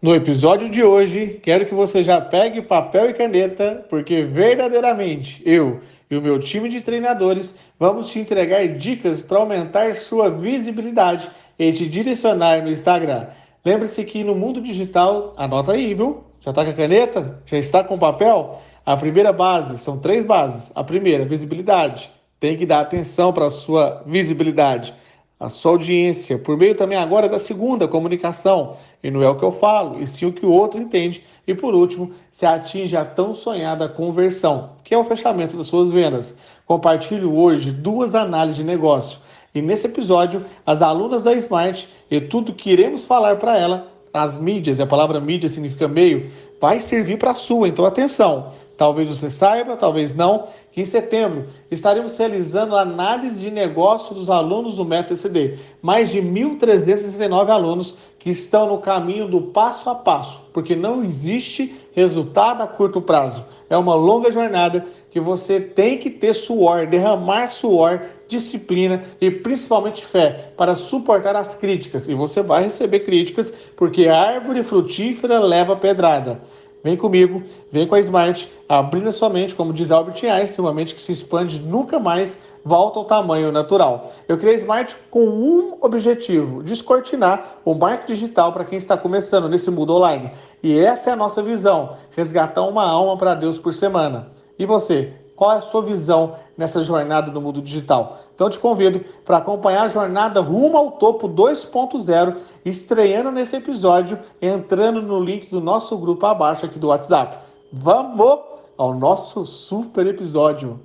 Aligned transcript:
No 0.00 0.14
episódio 0.14 0.68
de 0.68 0.80
hoje, 0.80 1.40
quero 1.42 1.66
que 1.66 1.74
você 1.74 2.04
já 2.04 2.20
pegue 2.20 2.62
papel 2.62 3.10
e 3.10 3.14
caneta, 3.14 3.84
porque 3.90 4.22
verdadeiramente 4.22 5.42
eu 5.44 5.80
e 6.08 6.16
o 6.16 6.22
meu 6.22 6.38
time 6.38 6.68
de 6.68 6.80
treinadores 6.80 7.56
vamos 7.80 8.08
te 8.08 8.20
entregar 8.20 8.64
dicas 8.68 9.20
para 9.20 9.38
aumentar 9.38 9.96
sua 9.96 10.30
visibilidade 10.30 11.28
e 11.58 11.72
te 11.72 11.88
direcionar 11.88 12.62
no 12.62 12.70
Instagram. 12.70 13.26
Lembre-se 13.64 14.04
que 14.04 14.22
no 14.22 14.36
mundo 14.36 14.60
digital, 14.60 15.34
anota 15.36 15.72
aí, 15.72 15.92
viu? 15.94 16.22
Já 16.42 16.50
está 16.50 16.64
com 16.64 16.70
a 16.70 16.74
caneta? 16.74 17.42
Já 17.44 17.58
está 17.58 17.82
com 17.82 17.96
o 17.96 17.98
papel? 17.98 18.62
A 18.86 18.96
primeira 18.96 19.32
base, 19.32 19.80
são 19.80 19.98
três 19.98 20.24
bases. 20.24 20.70
A 20.76 20.84
primeira, 20.84 21.24
visibilidade. 21.24 22.08
Tem 22.38 22.56
que 22.56 22.64
dar 22.64 22.82
atenção 22.82 23.32
para 23.32 23.46
a 23.46 23.50
sua 23.50 24.04
visibilidade 24.06 24.94
a 25.38 25.48
sua 25.48 25.72
audiência, 25.72 26.36
por 26.38 26.56
meio 26.56 26.74
também 26.74 26.98
agora 26.98 27.28
da 27.28 27.38
segunda 27.38 27.86
comunicação. 27.86 28.76
E 29.02 29.10
não 29.10 29.22
é 29.22 29.28
o 29.28 29.36
que 29.36 29.44
eu 29.44 29.52
falo, 29.52 30.02
e 30.02 30.06
sim 30.06 30.26
o 30.26 30.32
que 30.32 30.44
o 30.44 30.50
outro 30.50 30.80
entende. 30.80 31.24
E 31.46 31.54
por 31.54 31.74
último, 31.74 32.10
se 32.30 32.44
atinge 32.44 32.96
a 32.96 33.04
tão 33.04 33.32
sonhada 33.34 33.88
conversão, 33.88 34.70
que 34.82 34.92
é 34.92 34.98
o 34.98 35.04
fechamento 35.04 35.56
das 35.56 35.68
suas 35.68 35.90
vendas. 35.90 36.36
Compartilho 36.66 37.34
hoje 37.34 37.70
duas 37.70 38.14
análises 38.14 38.56
de 38.56 38.64
negócio. 38.64 39.20
E 39.54 39.62
nesse 39.62 39.86
episódio, 39.86 40.44
as 40.66 40.82
alunas 40.82 41.22
da 41.22 41.32
Smart 41.34 41.88
e 42.10 42.20
tudo 42.20 42.52
que 42.52 42.70
iremos 42.70 43.04
falar 43.04 43.36
para 43.36 43.56
ela, 43.56 43.88
as 44.12 44.36
mídias, 44.36 44.78
e 44.78 44.82
a 44.82 44.86
palavra 44.86 45.20
mídia 45.20 45.48
significa 45.48 45.86
meio, 45.86 46.30
vai 46.60 46.80
servir 46.80 47.18
para 47.18 47.30
a 47.30 47.34
sua. 47.34 47.68
Então 47.68 47.84
atenção, 47.84 48.52
Talvez 48.78 49.08
você 49.08 49.28
saiba, 49.28 49.76
talvez 49.76 50.14
não, 50.14 50.46
que 50.70 50.80
em 50.80 50.84
setembro 50.84 51.46
estaremos 51.68 52.16
realizando 52.16 52.76
análise 52.76 53.40
de 53.40 53.50
negócio 53.50 54.14
dos 54.14 54.30
alunos 54.30 54.76
do 54.76 54.86
ECD. 54.94 55.58
Mais 55.82 56.10
de 56.10 56.22
1.369 56.22 57.50
alunos 57.50 57.98
que 58.20 58.30
estão 58.30 58.68
no 58.68 58.78
caminho 58.78 59.26
do 59.26 59.40
passo 59.40 59.90
a 59.90 59.96
passo, 59.96 60.40
porque 60.52 60.76
não 60.76 61.02
existe 61.02 61.74
resultado 61.92 62.62
a 62.62 62.68
curto 62.68 63.02
prazo. 63.02 63.44
É 63.68 63.76
uma 63.76 63.96
longa 63.96 64.30
jornada 64.30 64.86
que 65.10 65.18
você 65.18 65.60
tem 65.60 65.98
que 65.98 66.08
ter 66.08 66.32
suor, 66.32 66.86
derramar 66.86 67.48
suor, 67.48 68.02
disciplina 68.28 69.02
e 69.20 69.28
principalmente 69.28 70.06
fé 70.06 70.52
para 70.56 70.76
suportar 70.76 71.34
as 71.34 71.56
críticas. 71.56 72.06
E 72.06 72.14
você 72.14 72.42
vai 72.42 72.62
receber 72.62 73.00
críticas, 73.00 73.52
porque 73.76 74.06
a 74.06 74.20
árvore 74.20 74.62
frutífera 74.62 75.40
leva 75.40 75.74
pedrada. 75.74 76.40
Vem 76.82 76.96
comigo, 76.96 77.42
vem 77.72 77.86
com 77.86 77.94
a 77.94 78.00
Smart, 78.00 78.50
abrindo 78.68 79.08
a 79.08 79.12
sua 79.12 79.28
mente, 79.28 79.54
como 79.54 79.72
diz 79.72 79.90
Albert 79.90 80.24
Einstein, 80.24 80.64
uma 80.64 80.72
mente 80.72 80.94
que 80.94 81.00
se 81.00 81.10
expande 81.10 81.58
nunca 81.58 81.98
mais 81.98 82.38
volta 82.64 82.98
ao 82.98 83.04
tamanho 83.04 83.50
natural. 83.50 84.12
Eu 84.28 84.38
criei 84.38 84.54
a 84.54 84.58
Smart 84.58 84.96
com 85.10 85.24
um 85.24 85.76
objetivo: 85.80 86.62
descortinar 86.62 87.58
o 87.64 87.74
marketing 87.74 88.12
digital 88.12 88.52
para 88.52 88.64
quem 88.64 88.78
está 88.78 88.96
começando 88.96 89.48
nesse 89.48 89.70
mundo 89.70 89.94
online. 89.94 90.30
E 90.62 90.78
essa 90.78 91.10
é 91.10 91.12
a 91.12 91.16
nossa 91.16 91.42
visão: 91.42 91.96
resgatar 92.16 92.62
uma 92.62 92.88
alma 92.88 93.16
para 93.16 93.34
Deus 93.34 93.58
por 93.58 93.74
semana. 93.74 94.28
E 94.58 94.64
você? 94.64 95.12
Qual 95.38 95.52
é 95.52 95.58
a 95.58 95.60
sua 95.60 95.82
visão 95.82 96.34
nessa 96.56 96.82
jornada 96.82 97.30
do 97.30 97.40
mundo 97.40 97.62
digital? 97.62 98.18
Então 98.34 98.50
te 98.50 98.58
convido 98.58 99.04
para 99.24 99.36
acompanhar 99.36 99.84
a 99.84 99.88
jornada 99.88 100.40
rumo 100.40 100.76
ao 100.76 100.90
topo 100.90 101.28
2.0, 101.28 102.36
estreando 102.64 103.30
nesse 103.30 103.54
episódio, 103.54 104.18
entrando 104.42 105.00
no 105.00 105.22
link 105.22 105.48
do 105.48 105.60
nosso 105.60 105.96
grupo 105.96 106.26
abaixo 106.26 106.66
aqui 106.66 106.80
do 106.80 106.88
WhatsApp. 106.88 107.38
Vamos 107.72 108.40
ao 108.76 108.92
nosso 108.94 109.46
super 109.46 110.08
episódio. 110.08 110.80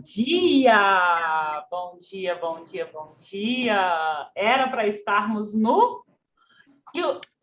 Dia! 0.00 1.66
Bom 1.70 1.98
dia, 2.00 2.34
bom 2.36 2.64
dia, 2.64 2.86
bom 2.86 3.12
dia! 3.20 4.30
Era 4.34 4.68
para 4.68 4.86
estarmos 4.86 5.54
no 5.54 6.04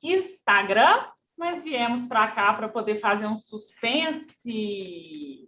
Instagram, 0.01 1.07
mas 1.37 1.63
viemos 1.63 2.03
para 2.05 2.27
cá 2.31 2.53
para 2.53 2.67
poder 2.67 2.95
fazer 2.95 3.27
um 3.27 3.37
suspense. 3.37 5.47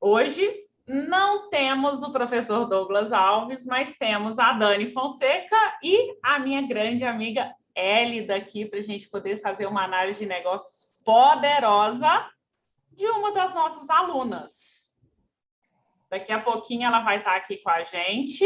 Hoje 0.00 0.66
não 0.86 1.48
temos 1.48 2.02
o 2.02 2.12
professor 2.12 2.66
Douglas 2.66 3.12
Alves, 3.12 3.64
mas 3.66 3.96
temos 3.96 4.38
a 4.38 4.52
Dani 4.52 4.88
Fonseca 4.88 5.78
e 5.82 6.16
a 6.22 6.38
minha 6.38 6.66
grande 6.66 7.04
amiga 7.04 7.54
Elida 7.74 8.36
aqui 8.36 8.64
para 8.64 8.78
a 8.78 8.82
gente 8.82 9.08
poder 9.08 9.38
fazer 9.38 9.66
uma 9.66 9.84
análise 9.84 10.20
de 10.20 10.26
negócios 10.26 10.92
poderosa 11.04 12.30
de 12.96 13.06
uma 13.06 13.30
das 13.32 13.54
nossas 13.54 13.88
alunas. 13.90 14.90
Daqui 16.08 16.32
a 16.32 16.40
pouquinho 16.40 16.86
ela 16.86 17.00
vai 17.00 17.18
estar 17.18 17.36
aqui 17.36 17.58
com 17.58 17.70
a 17.70 17.82
gente. 17.82 18.44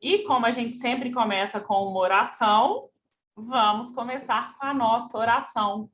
E 0.00 0.20
como 0.20 0.46
a 0.46 0.50
gente 0.50 0.76
sempre 0.76 1.12
começa 1.12 1.60
com 1.60 1.86
uma 1.86 2.00
oração, 2.00 2.88
vamos 3.36 3.90
começar 3.90 4.56
com 4.56 4.66
a 4.66 4.72
nossa 4.72 5.18
oração. 5.18 5.90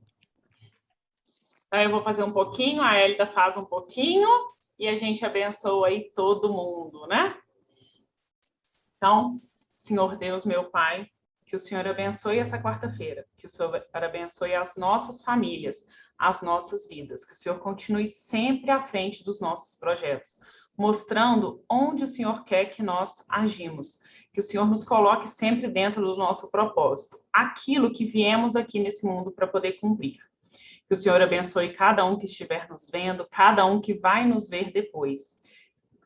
Então, 1.67 1.81
eu 1.81 1.91
vou 1.91 2.03
fazer 2.03 2.23
um 2.23 2.33
pouquinho, 2.33 2.81
a 2.81 2.97
Elida 2.97 3.27
faz 3.27 3.57
um 3.57 3.65
pouquinho, 3.65 4.29
e 4.79 4.87
a 4.87 4.97
gente 4.97 5.25
abençoa 5.27 5.89
aí 5.89 6.13
todo 6.15 6.53
mundo, 6.53 7.07
né? 7.09 7.37
Então, 8.97 9.39
Senhor 9.75 10.17
Deus, 10.17 10.47
meu 10.47 10.71
Pai, 10.71 11.11
que 11.47 11.55
o 11.55 11.59
Senhor 11.61 11.87
abençoe 11.87 12.39
essa 12.39 12.61
quarta-feira, 12.61 13.25
que 13.39 13.47
o 13.47 13.49
Senhor 13.49 13.81
abençoe 13.93 14.55
as 14.55 14.75
nossas 14.77 15.23
famílias, 15.23 15.87
as 16.19 16.43
nossas 16.43 16.89
vidas. 16.89 17.25
Que 17.25 17.33
o 17.33 17.37
Senhor 17.37 17.61
continue 17.61 18.09
sempre 18.09 18.71
à 18.71 18.83
frente 18.83 19.23
dos 19.23 19.41
nossos 19.41 19.77
projetos, 19.77 20.41
mostrando 20.77 21.65
onde 21.71 22.03
o 22.03 22.09
Senhor 22.09 22.45
quer 22.45 22.67
que 22.67 22.83
nós 22.83 23.25
agimos. 23.29 24.01
Que 24.35 24.41
o 24.41 24.43
Senhor 24.43 24.67
nos 24.67 24.83
coloque 24.83 25.29
sempre 25.29 25.69
dentro 25.69 26.05
do 26.05 26.17
nosso 26.17 26.51
propósito, 26.51 27.17
aquilo 27.33 27.93
que 27.93 28.05
viemos 28.05 28.57
aqui 28.57 28.81
nesse 28.81 29.07
mundo 29.07 29.31
para 29.31 29.47
poder 29.47 29.75
cumprir. 29.75 30.19
Que 30.89 30.95
o 30.95 30.97
Senhor 30.97 31.23
abençoe 31.23 31.73
cada 31.73 32.05
um 32.05 32.19
que 32.19 32.27
estiver 32.27 32.69
nos 32.69 32.91
vendo, 32.91 33.27
cada 33.31 33.65
um 33.65 33.81
que 33.81 33.95
vai 33.95 34.27
nos 34.27 34.49
ver 34.49 34.73
depois. 34.73 35.37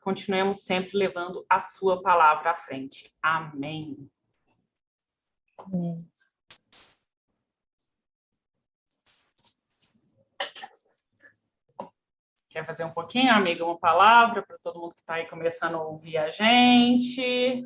Continuemos 0.02 0.64
sempre 0.64 0.98
levando 0.98 1.44
a 1.48 1.62
Sua 1.62 2.02
palavra 2.02 2.50
à 2.50 2.54
frente. 2.54 3.10
Amém. 3.22 4.10
Amém. 5.66 5.97
Quer 12.50 12.66
fazer 12.66 12.84
um 12.84 12.91
pouquinho, 12.91 13.32
amiga, 13.32 13.65
uma 13.65 13.78
palavra 13.78 14.43
para 14.43 14.59
todo 14.59 14.81
mundo 14.81 14.94
que 14.94 15.00
está 15.00 15.15
aí 15.15 15.26
começando 15.26 15.76
a 15.76 15.82
ouvir 15.82 16.16
a 16.16 16.28
gente? 16.28 17.65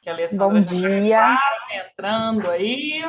Que 0.00 0.08
a 0.08 0.12
Alessandra 0.12 0.48
Bom 0.48 0.60
dia. 0.60 1.38
entrando 1.70 2.50
aí. 2.50 3.02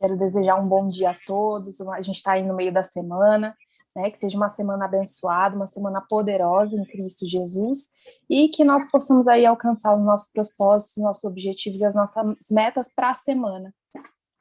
Quero 0.00 0.18
desejar 0.18 0.56
um 0.56 0.68
bom 0.68 0.88
dia 0.88 1.10
a 1.10 1.18
todos. 1.24 1.80
A 1.82 2.02
gente 2.02 2.16
está 2.16 2.32
aí 2.32 2.42
no 2.42 2.56
meio 2.56 2.72
da 2.72 2.82
semana, 2.82 3.56
né? 3.94 4.10
Que 4.10 4.18
seja 4.18 4.36
uma 4.36 4.48
semana 4.48 4.84
abençoada, 4.84 5.56
uma 5.56 5.66
semana 5.66 6.00
poderosa 6.00 6.76
em 6.76 6.84
Cristo 6.84 7.26
Jesus 7.26 7.88
e 8.28 8.48
que 8.48 8.64
nós 8.64 8.90
possamos 8.90 9.26
aí 9.28 9.44
alcançar 9.44 9.92
os 9.92 10.00
nossos 10.00 10.32
propósitos, 10.32 10.96
os 10.96 11.02
nossos 11.02 11.24
objetivos 11.24 11.80
e 11.80 11.86
as 11.86 11.94
nossas 11.94 12.50
metas 12.50 12.92
para 12.94 13.10
a 13.10 13.14
semana. 13.14 13.74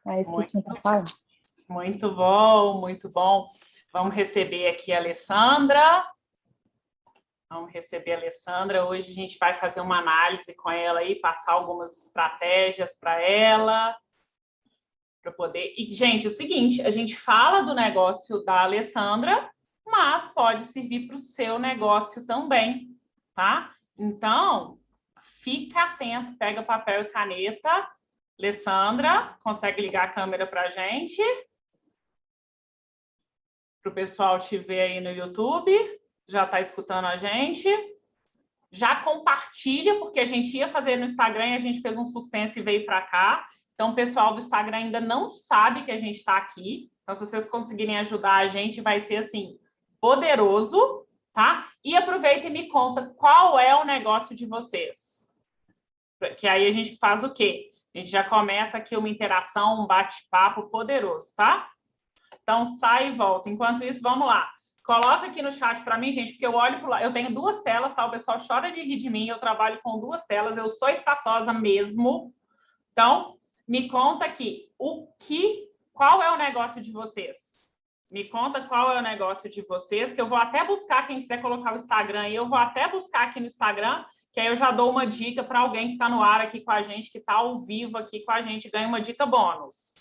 É 0.07 0.21
isso 0.21 0.31
Muito 0.31 0.51
que 0.51 0.57
a 0.57 0.61
gente 0.61 0.69
está 0.69 0.89
falando. 0.89 1.09
Muito 1.69 2.15
bom, 2.15 2.79
muito 2.79 3.09
bom. 3.09 3.47
Vamos 3.91 4.15
receber 4.15 4.67
aqui 4.67 4.93
a 4.93 4.97
Alessandra. 4.97 6.05
Vamos 7.49 7.71
receber 7.71 8.13
a 8.13 8.17
Alessandra. 8.17 8.85
Hoje 8.85 9.11
a 9.11 9.15
gente 9.15 9.37
vai 9.39 9.55
fazer 9.55 9.81
uma 9.81 9.99
análise 9.99 10.53
com 10.53 10.69
ela 10.69 10.99
aí, 10.99 11.15
passar 11.15 11.53
algumas 11.53 11.97
estratégias 11.97 12.95
para 12.99 13.19
ela, 13.21 13.95
para 15.21 15.31
poder. 15.31 15.73
E, 15.77 15.93
gente, 15.93 16.25
é 16.25 16.29
o 16.29 16.33
seguinte: 16.33 16.81
a 16.81 16.89
gente 16.89 17.15
fala 17.15 17.61
do 17.61 17.73
negócio 17.73 18.43
da 18.43 18.61
Alessandra, 18.63 19.49
mas 19.85 20.27
pode 20.27 20.65
servir 20.65 21.07
para 21.07 21.15
o 21.15 21.19
seu 21.19 21.57
negócio 21.59 22.25
também, 22.25 22.95
tá? 23.33 23.73
Então, 23.97 24.79
fica 25.21 25.81
atento, 25.83 26.37
pega 26.37 26.63
papel 26.63 27.01
e 27.01 27.05
caneta 27.05 27.89
Alessandra, 28.39 29.37
consegue 29.43 29.81
ligar 29.81 30.05
a 30.05 30.13
câmera 30.13 30.47
para 30.47 30.61
a 30.61 30.69
gente? 30.69 31.21
Para 33.83 33.91
o 33.91 33.95
pessoal 33.95 34.39
te 34.39 34.57
ver 34.57 34.79
aí 34.79 35.01
no 35.01 35.11
YouTube. 35.11 35.71
Já 36.25 36.45
está 36.45 36.61
escutando 36.61 37.05
a 37.05 37.17
gente. 37.17 37.67
Já 38.71 39.03
compartilha, 39.03 39.99
porque 39.99 40.21
a 40.21 40.25
gente 40.25 40.55
ia 40.55 40.69
fazer 40.69 40.95
no 40.95 41.03
Instagram 41.03 41.47
e 41.47 41.55
a 41.55 41.59
gente 41.59 41.81
fez 41.81 41.97
um 41.97 42.05
suspense 42.05 42.59
e 42.59 42.63
veio 42.63 42.85
para 42.85 43.01
cá. 43.01 43.45
Então, 43.79 43.91
o 43.91 43.95
pessoal 43.95 44.33
do 44.33 44.39
Instagram 44.39 44.75
ainda 44.75 44.99
não 44.99 45.29
sabe 45.29 45.83
que 45.83 45.91
a 45.91 45.95
gente 45.95 46.17
está 46.17 46.35
aqui. 46.35 46.91
Então, 47.01 47.15
se 47.15 47.25
vocês 47.25 47.47
conseguirem 47.47 47.97
ajudar 47.99 48.33
a 48.33 48.47
gente, 48.47 48.81
vai 48.81 48.99
ser 48.99 49.15
assim, 49.15 49.57
poderoso, 50.01 51.07
tá? 51.31 51.65
E 51.81 51.95
aproveita 51.95 52.47
e 52.47 52.49
me 52.49 52.67
conta 52.67 53.13
qual 53.15 53.57
é 53.57 53.73
o 53.73 53.85
negócio 53.85 54.35
de 54.35 54.45
vocês. 54.45 55.29
Que 56.37 56.45
aí 56.45 56.67
a 56.67 56.71
gente 56.71 56.97
faz 56.97 57.23
o 57.23 57.33
quê? 57.33 57.71
A 57.95 57.99
gente 57.99 58.09
já 58.09 58.21
começa 58.21 58.77
aqui 58.77 58.97
uma 58.97 59.07
interação, 59.07 59.81
um 59.81 59.87
bate-papo 59.87 60.63
poderoso, 60.63 61.33
tá? 61.37 61.69
Então, 62.43 62.65
sai 62.65 63.07
e 63.07 63.15
volta. 63.15 63.49
Enquanto 63.49 63.85
isso, 63.85 64.01
vamos 64.01 64.27
lá. 64.27 64.51
Coloca 64.83 65.27
aqui 65.27 65.41
no 65.41 65.53
chat 65.53 65.85
para 65.85 65.97
mim, 65.97 66.11
gente, 66.11 66.33
porque 66.33 66.45
eu 66.45 66.53
olho 66.53 66.81
para 66.81 67.01
eu 67.01 67.13
tenho 67.13 67.33
duas 67.33 67.63
telas, 67.63 67.93
tá? 67.93 68.05
O 68.05 68.11
pessoal 68.11 68.39
chora 68.45 68.73
de 68.73 68.81
rir 68.81 68.97
de 68.97 69.09
mim, 69.09 69.29
eu 69.29 69.39
trabalho 69.39 69.79
com 69.81 70.01
duas 70.01 70.21
telas, 70.25 70.57
eu 70.57 70.67
sou 70.67 70.89
espaçosa 70.89 71.53
mesmo. 71.53 72.33
Então, 72.91 73.38
me 73.69 73.87
conta 73.87 74.25
aqui, 74.25 74.69
o 74.77 75.07
que, 75.19 75.69
qual 75.93 76.21
é 76.21 76.31
o 76.31 76.37
negócio 76.37 76.81
de 76.81 76.91
vocês? 76.91 77.59
Me 78.11 78.25
conta 78.25 78.67
qual 78.67 78.91
é 78.91 78.99
o 78.99 79.03
negócio 79.03 79.49
de 79.49 79.61
vocês, 79.61 80.11
que 80.11 80.19
eu 80.19 80.27
vou 80.27 80.37
até 80.37 80.65
buscar, 80.65 81.05
quem 81.05 81.21
quiser 81.21 81.41
colocar 81.41 81.71
o 81.71 81.75
Instagram 81.75 82.21
aí, 82.21 82.35
eu 82.35 82.49
vou 82.49 82.57
até 82.57 82.87
buscar 82.87 83.27
aqui 83.27 83.39
no 83.39 83.45
Instagram 83.45 84.03
que 84.31 84.39
aí 84.39 84.47
eu 84.47 84.55
já 84.55 84.71
dou 84.71 84.91
uma 84.91 85.05
dica 85.05 85.43
para 85.43 85.59
alguém 85.59 85.87
que 85.87 85.93
está 85.93 86.07
no 86.07 86.21
ar 86.21 86.41
aqui 86.41 86.61
com 86.61 86.71
a 86.71 86.81
gente, 86.81 87.11
que 87.11 87.17
está 87.17 87.33
ao 87.33 87.61
vivo 87.61 87.97
aqui 87.97 88.19
com 88.21 88.31
a 88.31 88.41
gente, 88.41 88.69
ganha 88.69 88.87
uma 88.87 89.01
dica 89.01 89.25
bônus. 89.25 89.95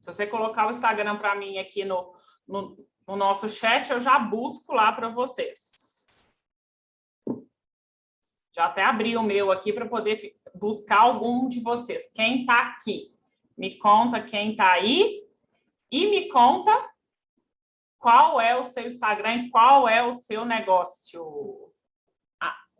Se 0.00 0.06
você 0.06 0.26
colocar 0.26 0.66
o 0.66 0.70
Instagram 0.70 1.16
para 1.16 1.34
mim 1.34 1.58
aqui 1.58 1.84
no, 1.84 2.14
no, 2.46 2.76
no, 3.06 3.16
nosso 3.16 3.48
chat, 3.48 3.90
eu 3.90 4.00
já 4.00 4.18
busco 4.18 4.72
lá 4.74 4.92
para 4.92 5.08
vocês. 5.08 5.79
Já 8.52 8.66
até 8.66 8.82
abri 8.82 9.16
o 9.16 9.22
meu 9.22 9.52
aqui 9.52 9.72
para 9.72 9.86
poder 9.86 10.36
buscar 10.54 11.00
algum 11.00 11.48
de 11.48 11.60
vocês. 11.60 12.10
Quem 12.12 12.40
está 12.40 12.60
aqui? 12.62 13.14
Me 13.56 13.78
conta 13.78 14.22
quem 14.22 14.52
está 14.52 14.72
aí 14.72 15.24
e 15.90 16.06
me 16.08 16.28
conta 16.28 16.72
qual 17.98 18.40
é 18.40 18.56
o 18.56 18.62
seu 18.62 18.86
Instagram 18.86 19.34
e 19.34 19.50
qual 19.50 19.88
é 19.88 20.02
o 20.02 20.12
seu 20.12 20.44
negócio. 20.44 21.70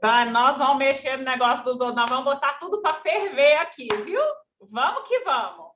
Tá, 0.00 0.24
nós 0.24 0.56
vamos 0.56 0.78
mexer 0.78 1.18
no 1.18 1.24
negócio 1.24 1.62
dos 1.62 1.78
outros, 1.78 1.96
nós 1.96 2.08
vamos 2.08 2.24
botar 2.24 2.54
tudo 2.54 2.80
para 2.80 2.94
ferver 2.94 3.58
aqui, 3.58 3.86
viu? 4.02 4.22
Vamos 4.70 5.06
que 5.06 5.20
vamos. 5.20 5.72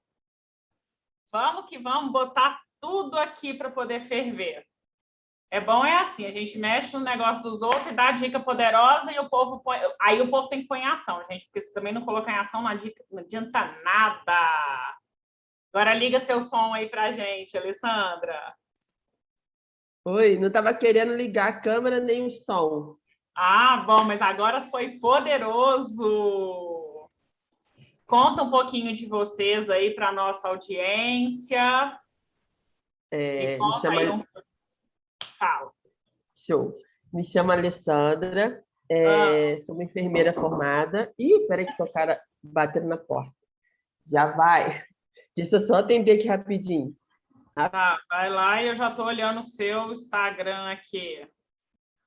Vamos 1.31 1.67
que 1.67 1.79
vamos 1.79 2.11
botar 2.11 2.58
tudo 2.81 3.19
aqui 3.19 3.52
para 3.52 3.70
poder 3.70 4.00
ferver. 4.00 4.67
É 5.55 5.61
bom, 5.61 5.85
é 5.85 5.99
assim, 5.99 6.27
a 6.27 6.33
gente 6.33 6.59
mexe 6.59 6.93
no 6.93 6.99
negócio 6.99 7.45
dos 7.45 7.62
outros 7.62 7.87
e 7.87 7.93
dá 7.93 8.11
dica 8.11 8.41
poderosa 8.41 9.12
e 9.12 9.21
o 9.21 9.29
povo 9.31 9.61
põe... 9.61 9.79
Aí 10.01 10.21
o 10.21 10.29
povo 10.29 10.49
tem 10.49 10.62
que 10.62 10.67
pôr 10.67 10.79
em 10.79 10.85
ação, 10.85 11.23
gente, 11.31 11.45
porque 11.45 11.61
se 11.61 11.73
também 11.73 11.93
não 11.93 12.05
colocar 12.05 12.33
em 12.33 12.39
ação, 12.39 12.61
não, 12.61 12.71
adianta, 12.71 13.05
não 13.09 13.21
adianta 13.21 13.65
nada. 13.85 14.99
Agora 15.73 15.95
liga 15.95 16.19
seu 16.19 16.41
som 16.41 16.75
aí 16.75 16.89
pra 16.89 17.12
gente, 17.12 17.56
Alessandra. 17.56 18.53
Oi, 20.05 20.37
não 20.39 20.49
estava 20.49 20.75
querendo 20.75 21.15
ligar 21.15 21.51
a 21.51 21.61
câmera 21.61 22.01
nem 22.01 22.27
o 22.27 22.31
som. 22.31 22.97
Ah, 23.33 23.77
bom, 23.87 24.03
mas 24.03 24.21
agora 24.21 24.61
foi 24.61 24.99
poderoso. 24.99 26.01
Conta 28.09 28.43
um 28.43 28.51
pouquinho 28.51 28.93
de 28.93 29.06
vocês 29.06 29.71
aí 29.71 29.95
para 29.95 30.09
a 30.09 30.12
nossa 30.12 30.49
audiência. 30.49 31.97
É, 33.09 33.56
me 33.56 33.73
chama... 33.75 34.01
Um... 34.15 34.25
Fala. 35.38 35.70
Show. 36.34 36.70
Me 37.12 37.25
chamo 37.25 37.52
Alessandra, 37.52 38.64
é, 38.90 39.52
ah. 39.52 39.58
sou 39.58 39.75
uma 39.75 39.84
enfermeira 39.84 40.32
formada. 40.32 41.12
Ih, 41.19 41.46
peraí 41.46 41.66
que 41.66 41.76
tocaram, 41.76 42.16
bateram 42.42 42.88
na 42.88 42.96
porta. 42.96 43.32
Já 44.06 44.26
vai. 44.32 44.84
Deixa 45.36 45.56
eu 45.56 45.60
só 45.60 45.76
atender 45.76 46.12
aqui 46.12 46.26
rapidinho. 46.26 46.94
Tá, 47.54 47.98
vai 48.08 48.31
lá 48.31 48.62
e 48.62 48.69
eu 48.69 48.75
já 48.75 48.90
estou 48.90 49.06
olhando 49.06 49.38
o 49.38 49.42
seu 49.42 49.90
Instagram 49.90 50.72
aqui. 50.72 51.26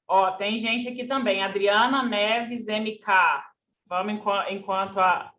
Ó, 0.08 0.32
tem 0.32 0.58
gente 0.60 0.88
aqui 0.88 1.06
também, 1.06 1.44
Adriana 1.44 2.04
Neves 2.04 2.66
MK. 2.66 3.06
Vamos 3.88 4.22
enquanto 4.50 5.00
a, 5.00 5.34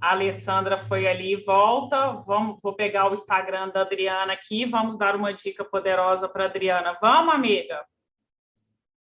Alessandra 0.00 0.78
foi 0.78 1.06
ali 1.06 1.32
e 1.32 1.44
volta. 1.44 2.12
Vamos, 2.26 2.58
vou 2.62 2.74
pegar 2.74 3.10
o 3.10 3.14
Instagram 3.14 3.70
da 3.70 3.80
Adriana 3.80 4.32
aqui. 4.32 4.64
Vamos 4.64 4.96
dar 4.96 5.16
uma 5.16 5.32
dica 5.32 5.64
poderosa 5.64 6.28
para 6.28 6.44
Adriana. 6.44 6.96
Vamos, 7.00 7.34
amiga? 7.34 7.84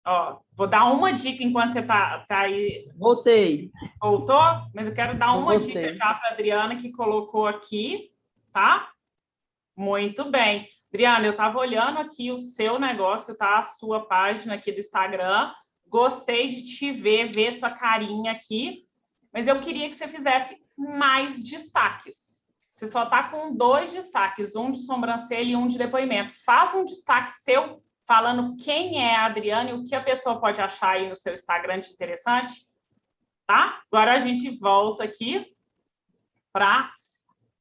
Ó, 0.07 0.39
vou 0.53 0.69
dar 0.69 0.85
uma 0.85 1.13
dica 1.13 1.43
enquanto 1.43 1.73
você 1.73 1.83
tá, 1.83 2.25
tá 2.29 2.41
aí. 2.43 2.89
Voltei. 2.97 3.73
Voltou? 4.01 4.41
Mas 4.73 4.87
eu 4.87 4.95
quero 4.95 5.19
dar 5.19 5.33
uma 5.33 5.59
Voltei. 5.59 5.75
dica 5.75 5.95
já 5.95 6.15
para 6.15 6.31
Adriana 6.31 6.77
que 6.77 6.93
colocou 6.93 7.47
aqui, 7.47 8.13
tá? 8.53 8.89
Muito 9.77 10.31
bem. 10.31 10.69
Adriana, 10.93 11.27
eu 11.27 11.33
estava 11.33 11.59
olhando 11.59 11.99
aqui 11.99 12.31
o 12.31 12.39
seu 12.39 12.79
negócio, 12.79 13.37
tá? 13.37 13.59
A 13.59 13.63
sua 13.63 14.07
página 14.07 14.55
aqui 14.55 14.71
do 14.71 14.79
Instagram. 14.79 15.53
Gostei 15.89 16.47
de 16.47 16.63
te 16.63 16.93
ver, 16.93 17.33
ver 17.33 17.51
sua 17.53 17.71
carinha 17.71 18.33
aqui, 18.33 18.85
mas 19.33 19.47
eu 19.47 19.61
queria 19.61 19.89
que 19.89 19.97
você 19.97 20.09
fizesse 20.09 20.57
mais 20.77 21.43
destaques. 21.43 22.37
Você 22.75 22.87
só 22.87 23.05
está 23.05 23.31
com 23.31 23.55
dois 23.55 23.93
destaques, 23.93 24.55
um 24.55 24.71
de 24.71 24.83
sobrancelha 24.83 25.53
e 25.53 25.57
um 25.57 25.67
de 25.67 25.79
depoimento. 25.79 26.33
Faz 26.45 26.75
um 26.75 26.85
destaque 26.85 27.33
seu 27.33 27.83
falando 28.07 28.55
quem 28.57 29.03
é 29.03 29.17
a 29.17 29.25
Adriana 29.25 29.71
e 29.71 29.73
o 29.73 29.85
que 29.85 29.95
a 29.95 30.03
pessoa 30.03 30.39
pode 30.39 30.61
achar 30.61 30.91
aí 30.91 31.09
no 31.09 31.17
seu 31.17 31.35
Instagram 31.35 31.81
de 31.81 31.91
interessante, 31.91 32.67
tá? 33.47 33.81
Agora 33.91 34.15
a 34.15 34.21
gente 34.21 34.57
volta 34.59 35.05
aqui 35.05 35.47
para 36.53 36.93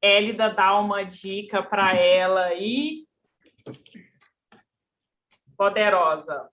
Élida 0.00 0.50
dar 0.50 0.78
uma 0.78 1.02
dica 1.02 1.62
para 1.62 1.96
ela 1.96 2.44
aí 2.44 3.06
poderosa. 5.56 6.48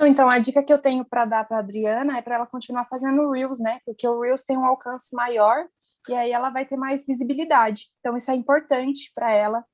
Então, 0.00 0.30
a 0.30 0.38
dica 0.38 0.62
que 0.62 0.72
eu 0.72 0.80
tenho 0.80 1.04
para 1.04 1.26
dar 1.26 1.44
para 1.44 1.58
Adriana 1.58 2.16
é 2.16 2.22
para 2.22 2.36
ela 2.36 2.46
continuar 2.46 2.86
fazendo 2.86 3.30
Reels, 3.30 3.60
né? 3.60 3.80
Porque 3.84 4.08
o 4.08 4.20
Reels 4.20 4.44
tem 4.44 4.56
um 4.56 4.64
alcance 4.64 5.14
maior 5.14 5.66
e 6.08 6.14
aí 6.14 6.32
ela 6.32 6.50
vai 6.50 6.64
ter 6.64 6.76
mais 6.76 7.06
visibilidade. 7.06 7.88
Então, 8.00 8.16
isso 8.16 8.30
é 8.30 8.34
importante 8.34 9.10
para 9.14 9.32
ela 9.32 9.64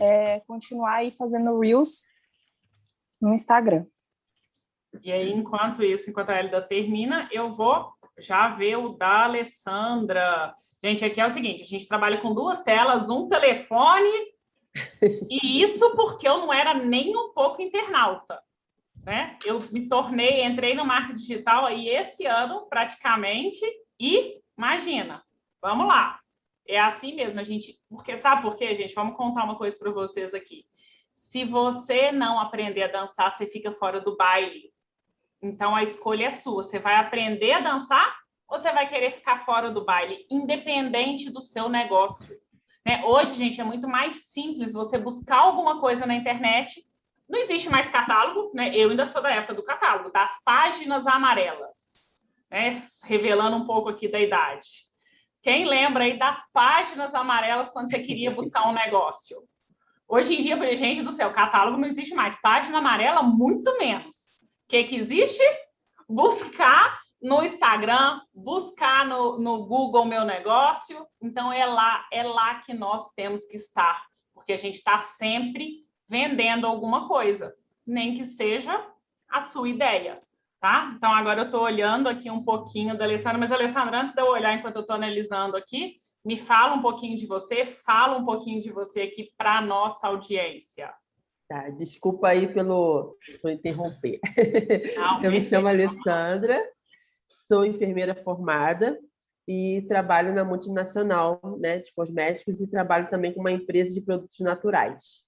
é, 0.00 0.40
continuar 0.40 0.96
aí 0.96 1.10
fazendo 1.10 1.58
Reels 1.58 2.02
no 3.20 3.32
Instagram. 3.32 3.86
E 5.02 5.12
aí, 5.12 5.32
enquanto 5.32 5.82
isso, 5.84 6.10
enquanto 6.10 6.30
a 6.30 6.38
Elida 6.38 6.62
termina, 6.62 7.28
eu 7.32 7.50
vou 7.52 7.92
já 8.18 8.48
ver 8.54 8.76
o 8.76 8.90
da 8.90 9.24
Alessandra. 9.24 10.54
Gente, 10.82 11.04
aqui 11.04 11.20
é 11.20 11.26
o 11.26 11.30
seguinte: 11.30 11.62
a 11.62 11.66
gente 11.66 11.86
trabalha 11.86 12.20
com 12.20 12.34
duas 12.34 12.62
telas, 12.62 13.08
um 13.08 13.28
telefone 13.28 14.10
e 15.28 15.62
isso 15.62 15.94
porque 15.96 16.28
eu 16.28 16.38
não 16.38 16.52
era 16.52 16.74
nem 16.74 17.16
um 17.16 17.32
pouco 17.32 17.62
internauta. 17.62 18.40
Né? 19.04 19.36
Eu 19.44 19.58
me 19.72 19.88
tornei, 19.88 20.44
entrei 20.44 20.74
no 20.74 20.84
marketing 20.84 21.18
digital 21.18 21.66
aí 21.66 21.88
esse 21.88 22.26
ano, 22.26 22.66
praticamente, 22.68 23.64
e 23.98 24.40
imagina, 24.56 25.22
vamos 25.60 25.86
lá. 25.86 26.20
É 26.66 26.78
assim 26.78 27.14
mesmo, 27.14 27.40
a 27.40 27.42
gente. 27.42 27.78
Porque 27.88 28.16
sabe 28.16 28.42
por 28.42 28.56
quê, 28.56 28.74
gente? 28.74 28.94
Vamos 28.94 29.16
contar 29.16 29.44
uma 29.44 29.56
coisa 29.56 29.76
para 29.78 29.90
vocês 29.90 30.32
aqui. 30.34 30.64
Se 31.12 31.44
você 31.44 32.12
não 32.12 32.40
aprender 32.40 32.84
a 32.84 32.88
dançar, 32.88 33.30
você 33.30 33.46
fica 33.46 33.72
fora 33.72 34.00
do 34.00 34.16
baile. 34.16 34.72
Então 35.42 35.74
a 35.74 35.82
escolha 35.82 36.26
é 36.26 36.30
sua. 36.30 36.62
Você 36.62 36.78
vai 36.78 36.96
aprender 36.96 37.52
a 37.52 37.60
dançar 37.60 38.20
ou 38.48 38.58
você 38.58 38.72
vai 38.72 38.88
querer 38.88 39.12
ficar 39.12 39.44
fora 39.44 39.70
do 39.70 39.84
baile, 39.84 40.26
independente 40.28 41.30
do 41.30 41.40
seu 41.40 41.68
negócio. 41.68 42.36
Né? 42.84 43.02
Hoje, 43.04 43.36
gente, 43.36 43.60
é 43.60 43.64
muito 43.64 43.86
mais 43.86 44.32
simples 44.32 44.72
você 44.72 44.98
buscar 44.98 45.38
alguma 45.38 45.80
coisa 45.80 46.04
na 46.04 46.16
internet. 46.16 46.84
Não 47.28 47.38
existe 47.38 47.70
mais 47.70 47.88
catálogo, 47.88 48.50
né? 48.52 48.74
Eu 48.74 48.90
ainda 48.90 49.06
sou 49.06 49.22
da 49.22 49.30
época 49.30 49.54
do 49.54 49.62
catálogo, 49.62 50.10
das 50.10 50.42
páginas 50.42 51.06
amarelas, 51.06 52.26
né? 52.50 52.82
Revelando 53.04 53.56
um 53.56 53.66
pouco 53.66 53.88
aqui 53.88 54.08
da 54.08 54.20
idade. 54.20 54.89
Quem 55.42 55.64
lembra 55.66 56.04
aí 56.04 56.18
das 56.18 56.50
páginas 56.52 57.14
amarelas 57.14 57.68
quando 57.68 57.90
você 57.90 57.98
queria 58.00 58.30
buscar 58.30 58.68
um 58.68 58.74
negócio? 58.74 59.42
Hoje 60.06 60.34
em 60.34 60.40
dia, 60.40 60.76
gente 60.76 61.02
do 61.02 61.12
céu, 61.12 61.32
catálogo 61.32 61.78
não 61.78 61.86
existe 61.86 62.14
mais. 62.14 62.40
Página 62.40 62.78
amarela, 62.78 63.22
muito 63.22 63.78
menos. 63.78 64.16
O 64.64 64.68
que, 64.68 64.84
que 64.84 64.96
existe? 64.96 65.42
Buscar 66.08 67.00
no 67.22 67.42
Instagram, 67.42 68.20
buscar 68.34 69.06
no, 69.06 69.38
no 69.38 69.64
Google 69.66 70.04
meu 70.04 70.24
negócio. 70.24 71.06
Então 71.22 71.52
é 71.52 71.64
lá, 71.64 72.06
é 72.12 72.22
lá 72.22 72.56
que 72.56 72.74
nós 72.74 73.10
temos 73.12 73.46
que 73.46 73.56
estar, 73.56 74.04
porque 74.34 74.52
a 74.52 74.58
gente 74.58 74.74
está 74.74 74.98
sempre 74.98 75.86
vendendo 76.08 76.66
alguma 76.66 77.06
coisa, 77.06 77.54
nem 77.86 78.16
que 78.16 78.26
seja 78.26 78.84
a 79.28 79.40
sua 79.40 79.68
ideia, 79.68 80.20
tá? 80.60 80.92
Então 80.96 81.12
agora 81.12 81.40
eu 81.40 81.44
estou 81.46 81.62
olhando 81.62 82.08
aqui 82.08 82.30
um 82.30 82.44
pouquinho 82.44 82.96
da 82.96 83.04
Alessandra, 83.04 83.38
mas 83.38 83.50
Alessandra, 83.50 84.02
antes 84.02 84.14
de 84.14 84.20
eu 84.20 84.26
olhar 84.26 84.54
enquanto 84.54 84.76
eu 84.76 84.82
estou 84.82 84.96
analisando 84.96 85.56
aqui, 85.56 85.96
Me 86.22 86.36
fala 86.36 86.74
um 86.74 86.82
pouquinho 86.82 87.16
de 87.16 87.26
você, 87.26 87.64
fala 87.64 88.18
um 88.18 88.26
pouquinho 88.26 88.60
de 88.60 88.70
você 88.70 89.00
aqui 89.00 89.32
para 89.38 89.56
a 89.56 89.62
nossa 89.62 90.06
audiência. 90.06 90.92
Tá, 91.48 91.70
desculpa 91.70 92.28
aí 92.28 92.46
pelo 92.52 93.16
por 93.40 93.50
interromper. 93.50 94.20
Não, 94.96 95.22
eu 95.24 95.32
me 95.32 95.40
chamo 95.40 95.66
Alessandra, 95.66 96.62
sou 97.30 97.64
enfermeira 97.64 98.14
formada 98.14 99.00
e 99.48 99.82
trabalho 99.88 100.34
na 100.34 100.44
multinacional 100.44 101.40
né, 101.58 101.78
de 101.78 101.92
cosméticos 101.94 102.60
e 102.60 102.70
trabalho 102.70 103.08
também 103.08 103.32
com 103.32 103.40
uma 103.40 103.50
empresa 103.50 103.94
de 103.94 104.02
produtos 104.02 104.38
naturais. 104.40 105.24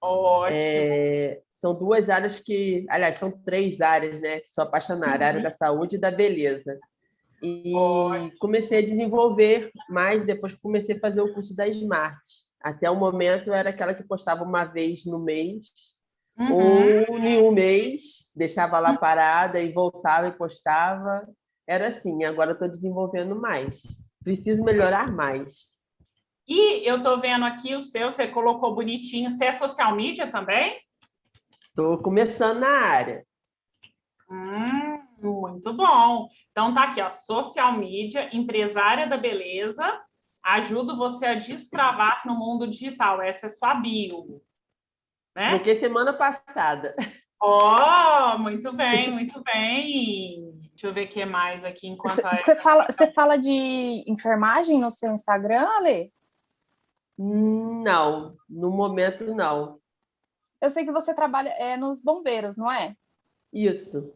Ótimo. 0.00 0.56
É, 0.56 1.42
são 1.60 1.74
duas 1.74 2.10
áreas 2.10 2.38
que, 2.38 2.86
aliás, 2.88 3.16
são 3.16 3.30
três 3.30 3.80
áreas, 3.80 4.20
né? 4.20 4.40
Que 4.40 4.48
sou 4.48 4.64
apaixonada, 4.64 5.24
a 5.24 5.28
área 5.28 5.38
uhum. 5.38 5.44
da 5.44 5.50
saúde 5.50 5.96
e 5.96 6.00
da 6.00 6.10
beleza. 6.10 6.78
E 7.42 7.72
comecei 8.38 8.78
a 8.78 8.86
desenvolver 8.86 9.70
mais 9.88 10.24
depois 10.24 10.54
comecei 10.54 10.96
a 10.96 11.00
fazer 11.00 11.20
o 11.20 11.32
curso 11.32 11.54
da 11.54 11.66
Smart. 11.68 12.20
Até 12.62 12.90
o 12.90 12.96
momento 12.96 13.48
eu 13.48 13.54
era 13.54 13.70
aquela 13.70 13.94
que 13.94 14.06
postava 14.06 14.42
uma 14.42 14.64
vez 14.64 15.04
no 15.04 15.18
mês, 15.18 15.68
uhum. 16.38 16.52
ou 16.52 17.18
em 17.18 17.42
um 17.42 17.52
mês, 17.52 18.30
deixava 18.34 18.78
lá 18.78 18.96
parada 18.96 19.60
e 19.60 19.72
voltava 19.72 20.28
e 20.28 20.32
postava. 20.32 21.26
Era 21.66 21.88
assim, 21.88 22.24
agora 22.24 22.52
estou 22.52 22.68
desenvolvendo 22.68 23.38
mais. 23.40 23.82
Preciso 24.22 24.62
melhorar 24.62 25.12
mais. 25.12 25.76
E 26.48 26.88
eu 26.88 26.98
estou 26.98 27.20
vendo 27.20 27.44
aqui 27.44 27.74
o 27.74 27.82
seu, 27.82 28.10
você 28.10 28.26
colocou 28.26 28.74
bonitinho. 28.74 29.30
Você 29.30 29.46
é 29.46 29.52
social 29.52 29.94
media 29.94 30.30
também? 30.30 30.78
Estou 31.76 31.98
começando 31.98 32.60
na 32.60 32.70
área. 32.70 33.22
Hum, 34.30 34.98
muito 35.22 35.74
bom. 35.74 36.26
Então 36.50 36.74
tá 36.74 36.84
aqui, 36.84 37.02
ó, 37.02 37.10
social 37.10 37.76
media, 37.76 38.34
empresária 38.34 39.06
da 39.06 39.18
beleza, 39.18 39.84
ajudo 40.42 40.96
você 40.96 41.26
a 41.26 41.34
destravar 41.34 42.22
no 42.24 42.34
mundo 42.34 42.66
digital. 42.66 43.20
Essa 43.20 43.44
é 43.44 43.48
sua 43.50 43.74
bio. 43.74 44.40
Né? 45.36 45.50
Porque 45.50 45.74
semana 45.74 46.14
passada. 46.14 46.96
Oh, 47.38 48.38
muito 48.38 48.72
bem, 48.72 49.12
muito 49.12 49.42
bem. 49.44 50.58
Deixa 50.70 50.86
eu 50.86 50.94
ver 50.94 51.04
o 51.04 51.08
que 51.10 51.26
mais 51.26 51.62
aqui 51.62 51.88
enquanto 51.88 52.22
você 52.22 52.56
fala 52.56 52.86
Você 52.86 53.06
fala 53.12 53.36
de 53.36 54.02
enfermagem 54.10 54.80
no 54.80 54.90
seu 54.90 55.12
Instagram, 55.12 55.68
Ale? 55.76 56.10
Não, 57.18 58.34
no 58.48 58.70
momento 58.70 59.34
não. 59.34 59.78
Eu 60.60 60.70
sei 60.70 60.84
que 60.84 60.92
você 60.92 61.14
trabalha 61.14 61.50
é, 61.50 61.76
nos 61.76 62.00
bombeiros, 62.00 62.56
não 62.56 62.70
é? 62.70 62.94
Isso. 63.52 64.12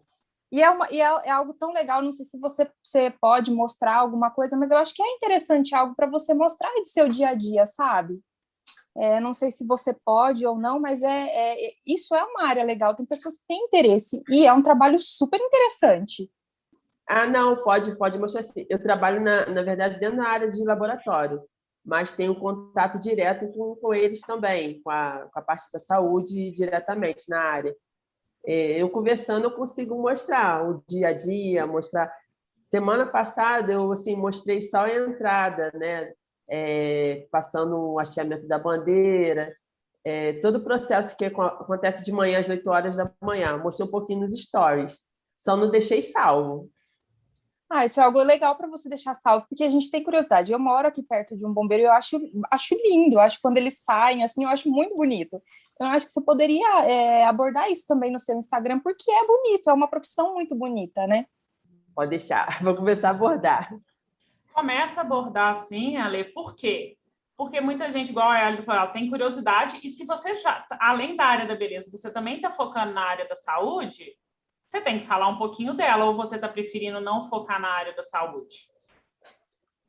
E, 0.53 0.63
é, 0.63 0.71
uma, 0.71 0.91
e 0.91 1.01
é, 1.01 1.05
é, 1.05 1.31
algo 1.31 1.55
tão 1.55 1.73
legal, 1.73 2.03
não 2.03 2.13
sei 2.13 2.25
se 2.25 2.39
você, 2.39 2.69
você 2.83 3.11
pode 3.21 3.53
mostrar 3.53 3.97
alguma 3.97 4.31
coisa, 4.31 4.57
mas 4.57 4.71
eu 4.71 4.79
acho 4.79 4.95
que 4.95 5.03
é 5.03 5.17
interessante 5.17 5.75
algo 5.75 5.95
para 5.95 6.09
você 6.09 6.35
mostrar 6.35 6.71
do 6.75 6.87
seu 6.87 7.07
dia 7.07 7.29
a 7.29 7.35
dia, 7.35 7.67
sabe? 7.67 8.21
É, 8.97 9.21
não 9.21 9.33
sei 9.33 9.53
se 9.53 9.65
você 9.65 9.95
pode 10.05 10.45
ou 10.45 10.59
não, 10.59 10.81
mas 10.81 11.01
é, 11.03 11.07
é, 11.09 11.73
isso 11.87 12.15
é 12.15 12.25
uma 12.25 12.49
área 12.49 12.65
legal, 12.65 12.97
tem 12.97 13.07
pessoas 13.07 13.39
que 13.39 13.47
têm 13.47 13.65
interesse, 13.65 14.23
e 14.29 14.45
é 14.45 14.53
um 14.53 14.63
trabalho 14.63 14.99
super 14.99 15.41
interessante. 15.41 16.29
Ah, 17.09 17.27
não, 17.27 17.63
pode, 17.63 17.97
pode 17.97 18.19
mostrar 18.19 18.43
sim. 18.43 18.67
Eu 18.69 18.83
trabalho, 18.83 19.21
na, 19.21 19.47
na 19.47 19.63
verdade, 19.63 19.99
dentro 19.99 20.17
da 20.17 20.29
área 20.29 20.49
de 20.49 20.65
laboratório 20.65 21.43
mas 21.91 22.13
tenho 22.13 22.37
contato 22.37 23.01
direto 23.01 23.49
com, 23.49 23.75
com 23.75 23.93
eles 23.93 24.21
também, 24.21 24.81
com 24.81 24.91
a, 24.91 25.29
com 25.33 25.41
a 25.41 25.43
parte 25.43 25.65
da 25.73 25.79
saúde 25.81 26.53
diretamente 26.53 27.29
na 27.29 27.41
área. 27.41 27.75
É, 28.47 28.81
eu 28.81 28.89
conversando, 28.89 29.47
eu 29.47 29.51
consigo 29.51 30.01
mostrar 30.01 30.65
o 30.71 30.85
dia 30.89 31.09
a 31.09 31.13
dia, 31.13 31.67
mostrar. 31.67 32.09
Semana 32.67 33.05
passada, 33.07 33.73
eu 33.73 33.91
assim, 33.91 34.15
mostrei 34.15 34.63
só 34.63 34.85
a 34.85 34.95
entrada, 34.95 35.73
né? 35.75 36.13
É, 36.49 37.27
passando 37.29 37.77
o 37.77 37.99
hasteamento 37.99 38.47
da 38.47 38.57
bandeira, 38.57 39.53
é, 40.05 40.35
todo 40.35 40.59
o 40.59 40.65
processo 40.65 41.17
que 41.17 41.25
acontece 41.25 42.05
de 42.05 42.13
manhã 42.13 42.39
às 42.39 42.49
8 42.49 42.71
horas 42.71 42.97
da 42.97 43.11
manhã. 43.21 43.59
Mostrei 43.59 43.89
um 43.89 43.91
pouquinho 43.91 44.21
nos 44.21 44.41
stories, 44.41 45.01
só 45.37 45.57
não 45.57 45.73
deixei 45.73 46.03
salvo. 46.03 46.71
Ah, 47.73 47.85
isso 47.85 48.01
é 48.01 48.03
algo 48.03 48.21
legal 48.21 48.57
para 48.57 48.67
você 48.67 48.89
deixar 48.89 49.15
salvo, 49.15 49.47
porque 49.49 49.63
a 49.63 49.71
gente 49.71 49.93
tem 49.93 50.03
curiosidade. 50.03 50.51
Eu 50.51 50.59
moro 50.59 50.89
aqui 50.89 51.05
perto 51.05 51.37
de 51.37 51.47
um 51.47 51.55
bombeiro 51.55 51.85
e 51.85 51.87
eu 51.87 51.93
acho, 51.93 52.19
acho 52.51 52.75
lindo, 52.75 53.15
eu 53.15 53.21
acho 53.21 53.39
quando 53.41 53.59
eles 53.59 53.79
saem, 53.85 54.25
assim, 54.25 54.43
eu 54.43 54.51
acho 54.51 54.69
muito 54.69 54.97
bonito. 54.97 55.41
Então, 55.75 55.87
eu 55.87 55.95
acho 55.95 56.07
que 56.07 56.13
você 56.13 56.21
poderia 56.21 56.85
é, 56.85 57.25
abordar 57.25 57.71
isso 57.71 57.87
também 57.87 58.11
no 58.11 58.21
seu 58.21 58.37
Instagram, 58.37 58.81
porque 58.81 59.09
é 59.09 59.25
bonito, 59.25 59.71
é 59.71 59.73
uma 59.73 59.87
profissão 59.87 60.35
muito 60.35 60.57
bonita, 60.57 61.07
né? 61.07 61.27
Pode 61.95 62.11
deixar, 62.11 62.49
vou 62.61 62.75
começar 62.75 63.09
a 63.09 63.13
abordar. 63.13 63.73
Começa 64.53 65.01
a 65.01 65.05
abordar 65.05 65.51
assim, 65.51 65.97
Ale, 65.97 66.25
por 66.25 66.57
quê? 66.57 66.97
Porque 67.37 67.61
muita 67.61 67.89
gente, 67.89 68.11
igual 68.11 68.29
a 68.29 68.49
Ali 68.49 68.65
falou, 68.65 68.93
tem 68.93 69.09
curiosidade, 69.09 69.79
e 69.83 69.89
se 69.89 70.05
você 70.05 70.35
já, 70.35 70.67
além 70.81 71.17
da 71.17 71.25
área 71.25 71.47
da 71.47 71.55
beleza, 71.55 71.89
você 71.89 72.11
também 72.11 72.37
está 72.37 72.51
focando 72.51 72.93
na 72.93 73.03
área 73.03 73.29
da 73.29 73.37
saúde, 73.37 74.13
você 74.71 74.81
tem 74.81 75.01
que 75.01 75.07
falar 75.07 75.29
um 75.29 75.37
pouquinho 75.37 75.75
dela, 75.75 76.05
ou 76.05 76.17
você 76.17 76.37
está 76.37 76.49
preferindo 76.49 77.01
não 77.01 77.29
focar 77.29 77.61
na 77.61 77.69
área 77.69 77.93
da 77.93 78.05
saúde? 78.05 78.69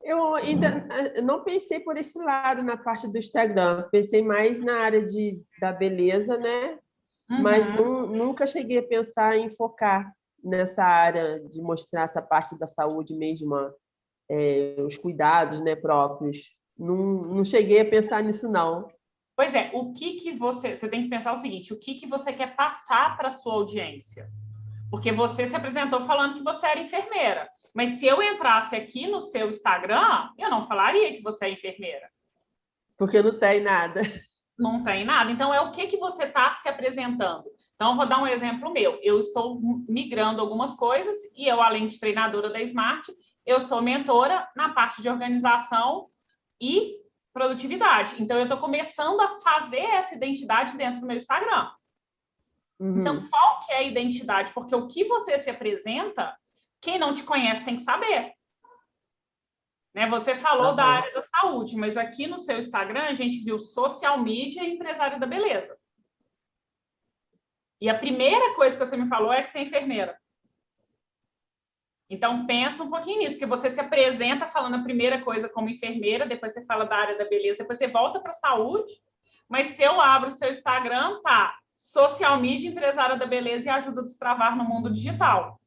Eu 0.02 0.34
ainda 0.34 0.88
eh, 0.90 1.22
não 1.22 1.44
pensei 1.44 1.80
por 1.80 1.96
esse 1.98 2.18
lado 2.18 2.64
na 2.64 2.76
parte 2.76 3.08
do 3.08 3.16
Instagram, 3.16 3.88
pensei 3.92 4.24
mais 4.24 4.60
na 4.60 4.80
área 4.80 5.06
de, 5.06 5.46
da 5.60 5.72
beleza, 5.72 6.36
né? 6.36 6.80
Uhum. 7.30 7.44
Mas 7.44 7.68
nunca 7.68 8.48
cheguei 8.48 8.80
a 8.80 8.88
pensar 8.88 9.38
em 9.38 9.52
focar 9.52 10.12
nessa 10.44 10.84
área 10.84 11.40
de 11.42 11.62
mostrar 11.62 12.02
essa 12.02 12.22
parte 12.22 12.58
da 12.58 12.66
saúde 12.66 13.14
mesmo, 13.14 13.56
é, 14.28 14.76
os 14.80 14.98
cuidados 14.98 15.62
né, 15.62 15.76
próprios. 15.76 16.56
Não, 16.76 16.96
não 17.22 17.46
cheguei 17.46 17.82
a 17.82 17.86
pensar 17.86 18.24
nisso, 18.24 18.50
não. 18.50 18.90
Pois 19.36 19.54
é, 19.54 19.70
o 19.76 19.94
que, 19.94 20.16
que 20.16 20.34
você. 20.34 20.76
Você 20.76 20.90
tem 20.90 21.04
que 21.04 21.10
pensar 21.10 21.34
o 21.34 21.38
seguinte: 21.38 21.72
o 21.72 21.78
que, 21.78 21.94
que 21.94 22.08
você 22.08 22.34
quer 22.34 22.56
passar 22.56 23.16
para 23.16 23.28
a 23.28 23.32
sua 23.32 23.54
audiência? 23.54 24.28
Porque 24.92 25.10
você 25.10 25.46
se 25.46 25.56
apresentou 25.56 26.02
falando 26.02 26.36
que 26.36 26.44
você 26.44 26.68
era 26.68 26.82
enfermeira. 26.82 27.50
Mas 27.74 27.92
se 27.92 28.06
eu 28.06 28.22
entrasse 28.22 28.76
aqui 28.76 29.08
no 29.08 29.22
seu 29.22 29.50
Instagram, 29.50 30.30
eu 30.38 30.50
não 30.50 30.68
falaria 30.68 31.14
que 31.14 31.22
você 31.22 31.46
é 31.46 31.52
enfermeira. 31.52 32.10
Porque 32.98 33.24
não 33.24 33.40
tem 33.40 33.62
nada. 33.62 34.02
Não 34.60 34.84
tem 34.84 35.04
nada. 35.06 35.32
Então, 35.32 35.52
é 35.52 35.60
o 35.62 35.72
que, 35.72 35.88
que 35.88 35.98
você 35.98 36.26
está 36.26 36.52
se 36.54 36.70
apresentando. 36.70 37.46
Então, 37.74 37.96
vou 37.96 38.06
dar 38.06 38.22
um 38.22 38.28
exemplo 38.28 38.72
meu. 38.72 39.00
Eu 39.02 39.20
estou 39.20 39.60
migrando 39.90 40.40
algumas 40.40 40.74
coisas 40.76 41.16
e 41.36 41.48
eu, 41.48 41.62
além 41.62 41.88
de 41.88 42.00
treinadora 42.00 42.50
da 42.50 42.62
Smart, 42.62 43.12
eu 43.44 43.60
sou 43.60 43.82
mentora 43.82 44.48
na 44.56 44.70
parte 44.70 45.02
de 45.02 45.10
organização 45.10 46.10
e 46.62 46.98
produtividade. 47.34 48.22
Então, 48.22 48.38
eu 48.38 48.44
estou 48.44 48.60
começando 48.60 49.20
a 49.22 49.40
fazer 49.40 49.80
essa 49.80 50.14
identidade 50.14 50.78
dentro 50.78 51.00
do 51.00 51.08
meu 51.08 51.18
Instagram. 51.18 51.72
Uhum. 52.82 53.02
Então, 53.02 53.30
qual 53.30 53.60
que 53.60 53.72
é 53.72 53.78
a 53.78 53.84
identidade? 53.84 54.52
Porque 54.54 54.74
o 54.74 54.88
que 54.88 55.04
você 55.04 55.38
se 55.38 55.52
apresenta, 55.52 56.36
quem 56.82 56.98
não 56.98 57.14
te 57.14 57.24
conhece 57.24 57.64
tem 57.64 57.76
que 57.76 57.84
saber. 57.84 58.34
Né? 59.94 60.10
Você 60.10 60.34
falou 60.34 60.72
uhum. 60.72 60.76
da 60.76 60.86
área 60.86 61.14
da 61.14 61.22
saúde, 61.22 61.76
mas 61.76 61.96
aqui 61.96 62.26
no 62.26 62.40
seu 62.40 62.58
Instagram 62.58 63.04
a 63.04 63.14
gente 63.14 63.44
viu 63.44 63.60
social 63.60 64.18
media 64.18 64.64
e 64.64 64.74
empresário 64.74 65.20
da 65.20 65.28
beleza. 65.28 65.78
E 67.80 67.88
a 67.88 67.98
primeira 67.98 68.56
coisa 68.56 68.76
que 68.76 68.84
você 68.84 68.98
me 68.98 69.08
falou 69.08 69.32
é 69.32 69.44
que 69.44 69.52
você 69.52 69.60
é 69.60 69.64
enfermeira. 69.64 70.20
Então, 72.10 72.48
pensa 72.48 72.84
um 72.84 72.90
pouquinho 72.90 73.20
nisso, 73.20 73.36
porque 73.36 73.46
você 73.46 73.70
se 73.70 73.80
apresenta 73.80 74.48
falando 74.48 74.78
a 74.78 74.84
primeira 74.84 75.22
coisa 75.22 75.48
como 75.48 75.70
enfermeira, 75.70 76.26
depois 76.26 76.52
você 76.52 76.66
fala 76.66 76.84
da 76.86 76.96
área 76.96 77.18
da 77.18 77.26
beleza, 77.26 77.60
depois 77.60 77.78
você 77.78 77.88
volta 77.88 78.20
para 78.20 78.32
a 78.32 78.38
saúde, 78.38 78.92
mas 79.48 79.68
se 79.68 79.84
eu 79.84 80.02
abro 80.02 80.30
o 80.30 80.32
seu 80.32 80.50
Instagram, 80.50 81.22
tá 81.22 81.61
social 81.82 82.40
media, 82.40 82.70
empresária 82.70 83.18
da 83.18 83.26
beleza 83.26 83.68
e 83.68 83.70
ajuda 83.70 84.02
a 84.02 84.06
destravar 84.06 84.56
no 84.56 84.64
mundo 84.64 84.94
digital. 84.94 85.60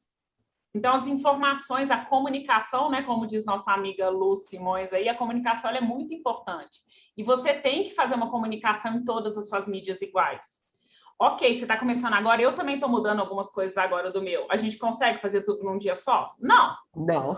Então, 0.72 0.94
as 0.94 1.06
informações, 1.08 1.90
a 1.90 2.04
comunicação, 2.04 2.88
né, 2.88 3.02
como 3.02 3.26
diz 3.26 3.44
nossa 3.44 3.72
amiga 3.72 4.08
Lu 4.08 4.34
Simões 4.36 4.92
aí, 4.92 5.08
a 5.08 5.16
comunicação 5.16 5.70
é 5.70 5.80
muito 5.80 6.14
importante. 6.14 6.80
E 7.16 7.22
você 7.22 7.52
tem 7.52 7.82
que 7.82 7.94
fazer 7.94 8.14
uma 8.14 8.30
comunicação 8.30 8.94
em 8.94 9.04
todas 9.04 9.36
as 9.36 9.48
suas 9.48 9.66
mídias 9.66 10.02
iguais. 10.02 10.62
Ok, 11.18 11.52
você 11.52 11.64
está 11.64 11.76
começando 11.76 12.14
agora, 12.14 12.40
eu 12.40 12.54
também 12.54 12.76
estou 12.76 12.88
mudando 12.88 13.20
algumas 13.20 13.50
coisas 13.50 13.76
agora 13.76 14.10
do 14.10 14.22
meu. 14.22 14.46
A 14.50 14.56
gente 14.56 14.78
consegue 14.78 15.20
fazer 15.20 15.42
tudo 15.42 15.64
num 15.64 15.78
dia 15.78 15.94
só? 15.96 16.34
Não. 16.38 16.76
Não. 16.94 17.34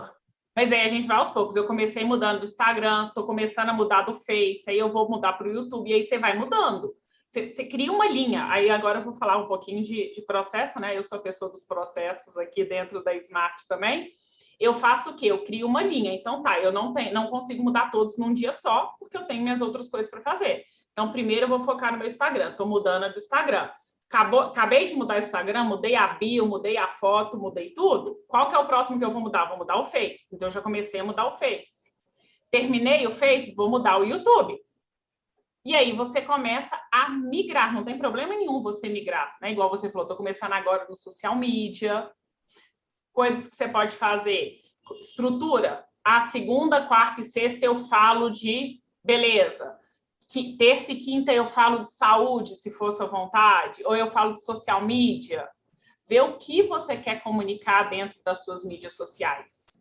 Mas 0.55 0.71
aí 0.71 0.81
a 0.81 0.87
gente 0.87 1.05
vai 1.05 1.17
aos 1.17 1.29
poucos. 1.31 1.55
Eu 1.55 1.67
comecei 1.67 2.03
mudando 2.03 2.39
do 2.39 2.43
Instagram, 2.43 3.07
estou 3.07 3.25
começando 3.25 3.69
a 3.69 3.73
mudar 3.73 4.03
do 4.03 4.13
Face, 4.13 4.63
aí 4.67 4.77
eu 4.77 4.91
vou 4.91 5.09
mudar 5.09 5.33
para 5.33 5.47
o 5.47 5.51
YouTube, 5.51 5.89
e 5.89 5.93
aí 5.93 6.03
você 6.03 6.17
vai 6.17 6.37
mudando. 6.37 6.95
Você, 7.29 7.49
você, 7.49 7.65
cria 7.65 7.91
uma 7.91 8.07
linha. 8.07 8.47
Aí 8.49 8.69
agora 8.69 8.99
eu 8.99 9.03
vou 9.03 9.13
falar 9.13 9.37
um 9.37 9.47
pouquinho 9.47 9.83
de, 9.83 10.11
de 10.11 10.21
processo, 10.21 10.79
né? 10.79 10.97
Eu 10.97 11.03
sou 11.03 11.17
a 11.17 11.21
pessoa 11.21 11.51
dos 11.51 11.65
processos 11.65 12.37
aqui 12.37 12.63
dentro 12.63 13.03
da 13.03 13.13
Smart 13.15 13.67
também. 13.67 14.11
Eu 14.59 14.73
faço 14.73 15.11
o 15.11 15.15
quê? 15.15 15.27
Eu 15.27 15.43
crio 15.43 15.67
uma 15.67 15.83
linha. 15.83 16.13
Então 16.13 16.41
tá, 16.41 16.59
eu 16.59 16.71
não 16.71 16.93
tenho, 16.93 17.13
não 17.13 17.27
consigo 17.27 17.61
mudar 17.63 17.91
todos 17.91 18.17
num 18.17 18.33
dia 18.33 18.51
só, 18.51 18.95
porque 18.99 19.17
eu 19.17 19.25
tenho 19.25 19.43
minhas 19.43 19.61
outras 19.61 19.89
coisas 19.89 20.09
para 20.09 20.21
fazer. 20.21 20.63
Então, 20.97 21.11
primeiro 21.11 21.45
eu 21.45 21.49
vou 21.49 21.59
focar 21.59 21.91
no 21.91 21.99
meu 21.99 22.07
Instagram. 22.07 22.49
Estou 22.49 22.65
mudando 22.65 23.03
a 23.03 23.09
do 23.09 23.19
Instagram. 23.19 23.69
Acabou, 24.09 24.39
acabei 24.39 24.85
de 24.85 24.95
mudar 24.95 25.15
o 25.15 25.19
Instagram, 25.19 25.65
mudei 25.65 25.95
a 25.95 26.07
bio, 26.07 26.47
mudei 26.47 26.75
a 26.75 26.87
foto, 26.87 27.37
mudei 27.37 27.69
tudo. 27.71 28.17
Qual 28.27 28.49
que 28.49 28.55
é 28.55 28.57
o 28.57 28.65
próximo 28.65 28.97
que 28.97 29.05
eu 29.05 29.11
vou 29.11 29.21
mudar? 29.21 29.45
Vou 29.45 29.57
mudar 29.57 29.77
o 29.79 29.85
Face. 29.85 30.33
Então, 30.33 30.47
eu 30.47 30.51
já 30.51 30.59
comecei 30.59 30.99
a 30.99 31.03
mudar 31.03 31.27
o 31.27 31.37
Face. 31.37 31.91
terminei 32.49 33.05
o 33.05 33.11
Face, 33.11 33.53
vou 33.53 33.69
mudar 33.69 33.99
o 33.99 34.05
YouTube. 34.05 34.57
E 35.67 35.75
aí 35.75 35.91
você 35.91 36.21
começa 36.21 36.79
a 36.89 37.09
migrar, 37.09 37.73
não 37.73 37.83
tem 37.83 37.97
problema 37.97 38.33
nenhum 38.33 38.63
você 38.63 38.87
migrar, 38.87 39.35
né? 39.41 39.51
Igual 39.51 39.69
você 39.69 39.91
falou, 39.91 40.03
estou 40.03 40.15
começando 40.15 40.53
agora 40.53 40.87
no 40.87 40.95
social 40.95 41.35
media, 41.35 42.09
coisas 43.11 43.47
que 43.49 43.55
você 43.57 43.67
pode 43.67 43.93
fazer. 43.93 44.61
Estrutura. 45.01 45.85
A 46.05 46.21
segunda, 46.21 46.87
quarta 46.87 47.19
e 47.19 47.25
sexta 47.25 47.65
eu 47.65 47.75
falo 47.75 48.29
de 48.29 48.81
beleza. 49.03 49.77
Que, 50.29 50.55
terça 50.55 50.93
e 50.93 50.95
quinta 50.95 51.33
eu 51.33 51.45
falo 51.45 51.83
de 51.83 51.91
saúde, 51.91 52.55
se 52.55 52.71
for 52.71 52.89
sua 52.93 53.07
vontade, 53.07 53.83
ou 53.83 53.93
eu 53.93 54.07
falo 54.07 54.31
de 54.31 54.45
social 54.45 54.85
media. 54.85 55.49
Ver 56.07 56.21
o 56.21 56.37
que 56.37 56.63
você 56.63 56.95
quer 56.95 57.21
comunicar 57.21 57.89
dentro 57.89 58.17
das 58.23 58.41
suas 58.45 58.63
mídias 58.63 58.95
sociais. 58.95 59.77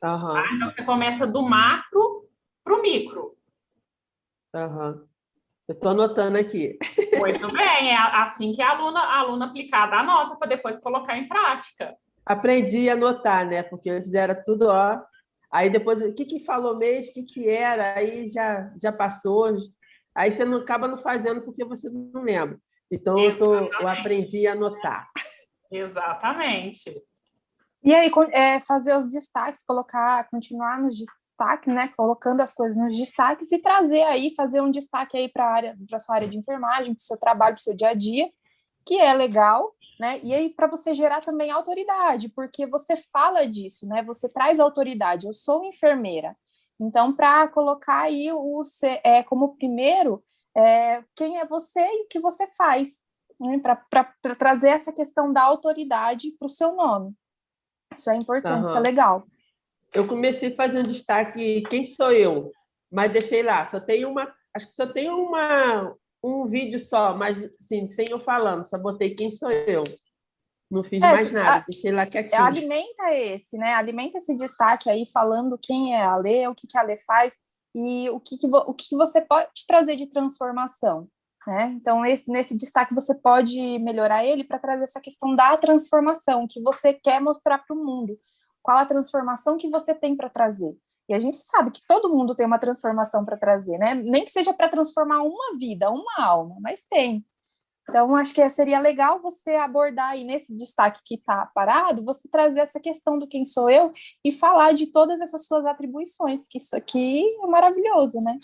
Uhum. 0.00 0.32
Tá? 0.32 0.44
Então 0.54 0.68
você 0.68 0.84
começa 0.84 1.26
do 1.26 1.42
macro 1.42 2.28
para 2.62 2.78
o 2.78 2.80
micro. 2.80 3.36
Uhum. 4.54 5.12
Eu 5.66 5.74
estou 5.74 5.92
anotando 5.92 6.38
aqui. 6.38 6.78
Muito 7.18 7.50
bem, 7.52 7.90
é 7.90 7.96
assim 7.96 8.52
que 8.52 8.60
a 8.60 8.70
aluna, 8.70 9.00
a 9.00 9.20
aluna 9.20 9.46
aplicada 9.46 9.96
anota 9.96 10.36
para 10.36 10.48
depois 10.48 10.76
colocar 10.76 11.16
em 11.16 11.26
prática. 11.26 11.96
Aprendi 12.26 12.88
a 12.88 12.94
anotar, 12.94 13.46
né? 13.46 13.62
Porque 13.62 13.88
antes 13.88 14.12
era 14.12 14.34
tudo, 14.34 14.68
ó. 14.68 15.00
Aí 15.50 15.70
depois, 15.70 16.02
o 16.02 16.12
que, 16.12 16.24
que 16.24 16.44
falou 16.44 16.76
mesmo, 16.76 17.10
o 17.10 17.14
que, 17.14 17.22
que 17.22 17.48
era, 17.48 17.94
aí 17.94 18.26
já, 18.26 18.70
já 18.80 18.92
passou. 18.92 19.56
Aí 20.14 20.30
você 20.30 20.44
não 20.44 20.58
acaba 20.58 20.88
não 20.88 20.98
fazendo 20.98 21.42
porque 21.42 21.64
você 21.64 21.88
não 21.88 22.22
lembra. 22.22 22.58
Então, 22.90 23.18
eu, 23.18 23.34
tô, 23.36 23.54
eu 23.54 23.88
aprendi 23.88 24.46
a 24.46 24.52
anotar. 24.52 25.08
Exatamente. 25.70 27.02
E 27.84 27.94
aí, 27.94 28.10
é, 28.32 28.58
fazer 28.60 28.96
os 28.96 29.12
destaques, 29.12 29.62
colocar, 29.62 30.26
continuar 30.30 30.80
nos 30.80 30.96
destaques, 30.96 31.72
né? 31.72 31.88
Colocando 31.94 32.40
as 32.40 32.54
coisas 32.54 32.82
nos 32.82 32.96
destaques 32.96 33.52
e 33.52 33.58
trazer 33.58 34.02
aí, 34.04 34.34
fazer 34.34 34.62
um 34.62 34.70
destaque 34.70 35.18
aí 35.18 35.28
para 35.28 35.44
a 35.44 35.52
área, 35.52 35.78
para 35.86 35.98
sua 35.98 36.14
área 36.14 36.28
de 36.28 36.38
enfermagem, 36.38 36.94
para 36.94 37.00
o 37.02 37.04
seu 37.04 37.18
trabalho, 37.18 37.54
para 37.54 37.60
o 37.60 37.62
seu 37.62 37.76
dia 37.76 37.90
a 37.90 37.94
dia, 37.94 38.30
que 38.86 38.98
é 38.98 39.12
legal, 39.12 39.74
né? 40.00 40.18
E 40.22 40.32
aí 40.32 40.48
para 40.48 40.66
você 40.66 40.94
gerar 40.94 41.20
também 41.20 41.50
autoridade, 41.50 42.30
porque 42.30 42.66
você 42.66 42.96
fala 42.96 43.46
disso, 43.46 43.86
né? 43.86 44.02
Você 44.04 44.30
traz 44.30 44.58
autoridade. 44.58 45.26
Eu 45.26 45.34
sou 45.34 45.62
enfermeira, 45.62 46.34
então 46.80 47.14
para 47.14 47.48
colocar 47.48 48.02
aí 48.04 48.32
o 48.32 48.62
é 49.04 49.22
como 49.22 49.56
primeiro 49.56 50.24
é, 50.56 51.04
quem 51.14 51.38
é 51.38 51.44
você 51.44 51.80
e 51.80 52.04
o 52.04 52.08
que 52.08 52.20
você 52.20 52.46
faz, 52.46 53.02
né? 53.38 53.58
para 53.58 54.34
trazer 54.38 54.68
essa 54.68 54.92
questão 54.92 55.32
da 55.32 55.42
autoridade 55.42 56.30
para 56.38 56.46
o 56.46 56.48
seu 56.48 56.74
nome. 56.76 57.14
Isso 57.96 58.10
é 58.10 58.16
importante, 58.16 58.58
uhum. 58.58 58.64
isso 58.64 58.76
é 58.76 58.80
legal 58.80 59.26
eu 59.94 60.08
comecei 60.08 60.50
a 60.50 60.56
fazer 60.56 60.80
um 60.80 60.82
destaque 60.82 61.62
quem 61.62 61.86
sou 61.86 62.10
eu, 62.10 62.52
mas 62.90 63.12
deixei 63.12 63.42
lá, 63.42 63.64
só 63.64 63.78
tem 63.78 64.04
uma, 64.04 64.22
acho 64.54 64.66
que 64.66 64.72
só 64.72 64.86
tem 64.86 65.08
uma 65.08 65.94
um 66.22 66.46
vídeo 66.46 66.80
só, 66.80 67.14
mas 67.16 67.44
assim, 67.60 67.86
sem 67.86 68.06
eu 68.10 68.18
falando, 68.18 68.64
só 68.64 68.78
botei 68.78 69.14
quem 69.14 69.30
sou 69.30 69.50
eu. 69.50 69.84
Não 70.70 70.82
fiz 70.82 71.02
é, 71.02 71.12
mais 71.12 71.30
nada, 71.30 71.56
a, 71.56 71.64
deixei 71.68 71.92
lá 71.92 72.06
quietinho. 72.06 72.42
Alimenta 72.42 73.12
esse, 73.12 73.58
né? 73.58 73.74
Alimenta 73.74 74.16
esse 74.16 74.34
destaque 74.34 74.88
aí 74.88 75.04
falando 75.12 75.58
quem 75.62 75.94
é 75.94 76.02
a 76.02 76.16
Lê, 76.16 76.48
o 76.48 76.54
que, 76.54 76.66
que 76.66 76.78
a 76.78 76.82
Lê 76.82 76.96
faz 76.96 77.34
e 77.74 78.08
o 78.08 78.18
que, 78.18 78.38
que, 78.38 78.46
o 78.46 78.72
que 78.72 78.96
você 78.96 79.20
pode 79.20 79.50
trazer 79.68 79.96
de 79.96 80.06
transformação. 80.06 81.06
Né? 81.46 81.74
Então, 81.76 82.04
esse, 82.06 82.30
nesse 82.30 82.56
destaque 82.56 82.94
você 82.94 83.14
pode 83.14 83.78
melhorar 83.78 84.24
ele 84.24 84.44
para 84.44 84.58
trazer 84.58 84.84
essa 84.84 85.00
questão 85.00 85.34
da 85.34 85.56
transformação 85.56 86.46
que 86.48 86.60
você 86.62 86.94
quer 86.94 87.20
mostrar 87.20 87.58
para 87.58 87.76
o 87.76 87.84
mundo 87.84 88.18
qual 88.62 88.78
a 88.78 88.86
transformação 88.86 89.58
que 89.58 89.68
você 89.68 89.94
tem 89.94 90.16
para 90.16 90.30
trazer. 90.30 90.74
E 91.06 91.12
a 91.12 91.18
gente 91.18 91.36
sabe 91.36 91.70
que 91.70 91.86
todo 91.86 92.08
mundo 92.08 92.34
tem 92.34 92.46
uma 92.46 92.58
transformação 92.58 93.24
para 93.24 93.36
trazer, 93.36 93.76
né? 93.76 93.94
Nem 93.94 94.24
que 94.24 94.30
seja 94.30 94.54
para 94.54 94.70
transformar 94.70 95.22
uma 95.22 95.58
vida, 95.58 95.90
uma 95.90 96.14
alma, 96.18 96.56
mas 96.60 96.82
tem. 96.88 97.22
Então, 97.88 98.16
acho 98.16 98.32
que 98.32 98.48
seria 98.48 98.80
legal 98.80 99.20
você 99.20 99.50
abordar 99.56 100.12
aí 100.12 100.24
nesse 100.24 100.56
destaque 100.56 101.02
que 101.04 101.16
está 101.16 101.44
parado, 101.54 102.02
você 102.02 102.26
trazer 102.28 102.60
essa 102.60 102.80
questão 102.80 103.18
do 103.18 103.28
quem 103.28 103.44
sou 103.44 103.68
eu 103.68 103.92
e 104.24 104.32
falar 104.32 104.68
de 104.68 104.86
todas 104.86 105.20
essas 105.20 105.46
suas 105.46 105.66
atribuições, 105.66 106.48
que 106.48 106.56
isso 106.56 106.74
aqui 106.74 107.22
é 107.42 107.46
maravilhoso, 107.46 108.18
né? 108.20 108.38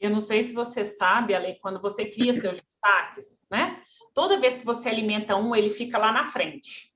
Eu 0.00 0.10
não 0.10 0.20
sei 0.20 0.42
se 0.42 0.52
você 0.54 0.84
sabe, 0.84 1.34
Ale, 1.34 1.58
quando 1.60 1.80
você 1.80 2.06
cria 2.06 2.32
seus 2.32 2.58
destaques, 2.60 3.46
né? 3.50 3.82
Toda 4.14 4.40
vez 4.40 4.56
que 4.56 4.64
você 4.64 4.88
alimenta 4.88 5.36
um, 5.36 5.54
ele 5.54 5.70
fica 5.70 5.98
lá 5.98 6.10
na 6.10 6.24
frente. 6.24 6.90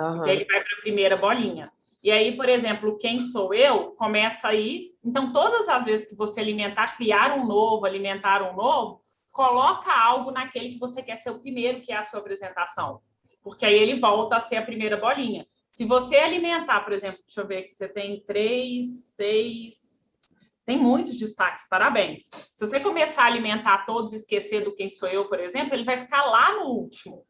Uhum. 0.00 0.26
ele 0.26 0.44
vai 0.44 0.60
para 0.60 0.76
a 0.76 0.80
primeira 0.80 1.16
bolinha. 1.16 1.70
E 2.02 2.10
aí, 2.10 2.36
por 2.36 2.48
exemplo, 2.48 2.98
quem 2.98 3.18
sou 3.18 3.54
eu 3.54 3.92
começa 3.92 4.48
aí. 4.48 4.90
Então, 5.02 5.32
todas 5.32 5.68
as 5.68 5.84
vezes 5.84 6.08
que 6.08 6.14
você 6.14 6.40
alimentar, 6.40 6.96
criar 6.96 7.38
um 7.38 7.46
novo, 7.46 7.86
alimentar 7.86 8.42
um 8.42 8.54
novo, 8.54 9.02
coloca 9.30 9.90
algo 9.90 10.30
naquele 10.30 10.70
que 10.70 10.78
você 10.78 11.02
quer 11.02 11.16
ser 11.16 11.30
o 11.30 11.38
primeiro, 11.38 11.80
que 11.80 11.92
é 11.92 11.96
a 11.96 12.02
sua 12.02 12.20
apresentação. 12.20 13.00
Porque 13.42 13.64
aí 13.64 13.74
ele 13.74 14.00
volta 14.00 14.36
a 14.36 14.40
ser 14.40 14.56
a 14.56 14.62
primeira 14.62 14.96
bolinha. 14.96 15.46
Se 15.70 15.84
você 15.84 16.16
alimentar, 16.16 16.80
por 16.80 16.92
exemplo, 16.92 17.20
deixa 17.26 17.40
eu 17.40 17.46
ver 17.46 17.58
aqui, 17.58 17.72
você 17.72 17.88
tem 17.88 18.20
três, 18.20 19.14
seis, 19.16 19.76
tem 20.66 20.78
muitos 20.78 21.18
destaques, 21.18 21.68
parabéns. 21.68 22.22
Se 22.30 22.66
você 22.66 22.80
começar 22.80 23.24
a 23.24 23.26
alimentar 23.26 23.84
todos 23.84 24.12
esquecer 24.12 24.64
do 24.64 24.74
quem 24.74 24.88
sou 24.88 25.08
eu, 25.08 25.28
por 25.28 25.38
exemplo, 25.38 25.74
ele 25.74 25.84
vai 25.84 25.98
ficar 25.98 26.24
lá 26.24 26.52
no 26.52 26.70
último. 26.70 27.26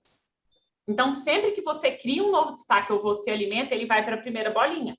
Então, 0.87 1.11
sempre 1.12 1.53
que 1.53 1.62
você 1.62 1.90
cria 1.92 2.23
um 2.23 2.31
novo 2.31 2.53
destaque 2.53 2.92
ou 2.92 3.01
você 3.01 3.31
alimenta, 3.31 3.75
ele 3.75 3.87
vai 3.87 4.05
para 4.05 4.16
a 4.16 4.20
primeira 4.20 4.51
bolinha. 4.51 4.97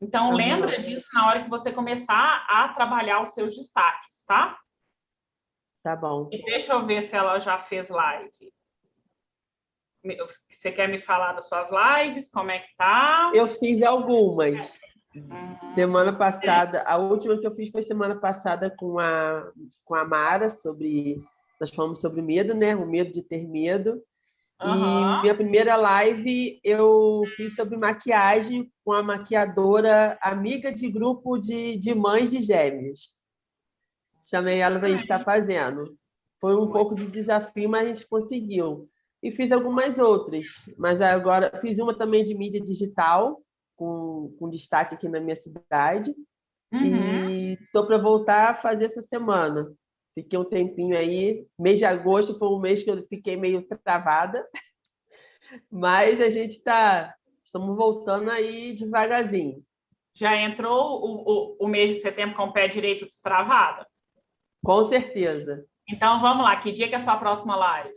Então, 0.00 0.28
uhum. 0.28 0.36
lembra 0.36 0.80
disso 0.80 1.08
na 1.12 1.26
hora 1.26 1.42
que 1.42 1.50
você 1.50 1.72
começar 1.72 2.46
a 2.48 2.68
trabalhar 2.68 3.20
os 3.20 3.30
seus 3.30 3.56
destaques, 3.56 4.22
tá? 4.24 4.56
Tá 5.82 5.96
bom. 5.96 6.28
E 6.30 6.42
deixa 6.44 6.74
eu 6.74 6.86
ver 6.86 7.02
se 7.02 7.16
ela 7.16 7.38
já 7.40 7.58
fez 7.58 7.88
live. 7.88 8.52
Você 10.48 10.70
quer 10.70 10.88
me 10.88 10.98
falar 10.98 11.32
das 11.32 11.48
suas 11.48 11.70
lives? 11.70 12.30
Como 12.30 12.50
é 12.50 12.60
que 12.60 12.74
tá? 12.76 13.32
Eu 13.34 13.46
fiz 13.58 13.82
algumas. 13.82 14.78
Uhum. 15.20 15.74
Semana 15.74 16.12
passada, 16.12 16.82
a 16.82 16.96
última 16.96 17.38
que 17.38 17.46
eu 17.46 17.54
fiz 17.54 17.70
foi 17.70 17.82
semana 17.82 18.16
passada 18.16 18.70
com 18.76 18.98
a, 18.98 19.50
com 19.84 19.94
a 19.94 20.04
Mara 20.04 20.50
sobre. 20.50 21.22
Nós 21.60 21.70
falamos 21.70 22.00
sobre 22.00 22.22
medo, 22.22 22.54
né? 22.54 22.74
O 22.74 22.86
medo 22.86 23.12
de 23.12 23.22
ter 23.22 23.46
medo. 23.48 24.02
Uhum. 24.60 25.18
E 25.18 25.22
minha 25.22 25.34
primeira 25.34 25.76
live 25.76 26.60
eu 26.64 27.22
fiz 27.36 27.54
sobre 27.54 27.76
maquiagem 27.76 28.70
com 28.84 28.92
a 28.92 29.02
maquiadora 29.02 30.18
amiga 30.20 30.72
de 30.72 30.90
grupo 30.90 31.38
de, 31.38 31.76
de 31.76 31.94
mães 31.94 32.30
de 32.30 32.40
gêmeos. 32.40 33.12
Chamei 34.28 34.58
ela 34.58 34.78
para 34.78 34.88
a 34.88 34.90
gente 34.90 35.00
estar 35.00 35.24
fazendo. 35.24 35.96
Foi 36.40 36.56
um 36.56 36.70
pouco 36.70 36.94
de 36.94 37.06
desafio, 37.06 37.68
mas 37.68 37.82
a 37.82 37.92
gente 37.92 38.08
conseguiu. 38.08 38.88
E 39.22 39.32
fiz 39.32 39.50
algumas 39.50 39.98
outras, 39.98 40.46
mas 40.76 41.00
agora 41.00 41.50
fiz 41.60 41.78
uma 41.78 41.96
também 41.96 42.22
de 42.22 42.36
mídia 42.36 42.60
digital, 42.60 43.40
com, 43.78 44.34
com 44.38 44.50
destaque 44.50 44.96
aqui 44.96 45.08
na 45.08 45.20
minha 45.20 45.36
cidade. 45.36 46.14
Uhum. 46.72 46.82
E 46.82 47.54
estou 47.54 47.86
para 47.86 47.96
voltar 47.96 48.50
a 48.50 48.54
fazer 48.54 48.86
essa 48.86 49.00
semana. 49.00 49.72
Fiquei 50.14 50.38
um 50.38 50.44
tempinho 50.44 50.98
aí. 50.98 51.46
Mês 51.58 51.78
de 51.78 51.84
agosto 51.84 52.38
foi 52.38 52.48
um 52.48 52.58
mês 52.58 52.82
que 52.82 52.90
eu 52.90 53.06
fiquei 53.06 53.36
meio 53.36 53.66
travada. 53.82 54.46
Mas 55.70 56.20
a 56.20 56.28
gente 56.28 56.56
está. 56.56 57.14
Estamos 57.44 57.74
voltando 57.76 58.30
aí 58.30 58.74
devagarzinho. 58.74 59.64
Já 60.14 60.36
entrou 60.36 61.00
o, 61.00 61.22
o, 61.22 61.56
o 61.60 61.68
mês 61.68 61.94
de 61.94 62.00
setembro 62.02 62.34
com 62.34 62.42
o 62.42 62.52
pé 62.52 62.68
direito 62.68 63.06
destravado? 63.06 63.86
Com 64.62 64.82
certeza. 64.82 65.64
Então 65.88 66.20
vamos 66.20 66.42
lá, 66.42 66.56
que 66.56 66.72
dia 66.72 66.88
que 66.88 66.94
é 66.94 66.96
a 66.98 67.00
sua 67.00 67.16
próxima 67.16 67.56
live? 67.56 67.94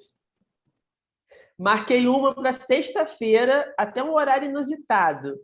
Marquei 1.57 2.07
uma 2.07 2.33
para 2.33 2.53
sexta-feira, 2.53 3.73
até 3.77 4.01
um 4.01 4.13
horário 4.13 4.49
inusitado. 4.49 5.37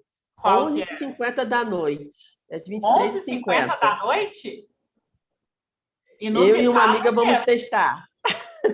11h50 0.44 1.40
é? 1.40 1.46
da 1.46 1.64
noite. 1.64 2.38
Às 2.52 2.68
23h50. 2.68 3.44
11h50 3.46 3.80
da 3.80 3.98
noite? 4.04 4.68
Eu 6.20 6.56
e 6.56 6.68
uma 6.68 6.84
amiga 6.84 7.12
vamos 7.12 7.40
mesmo. 7.40 7.46
testar. 7.46 8.08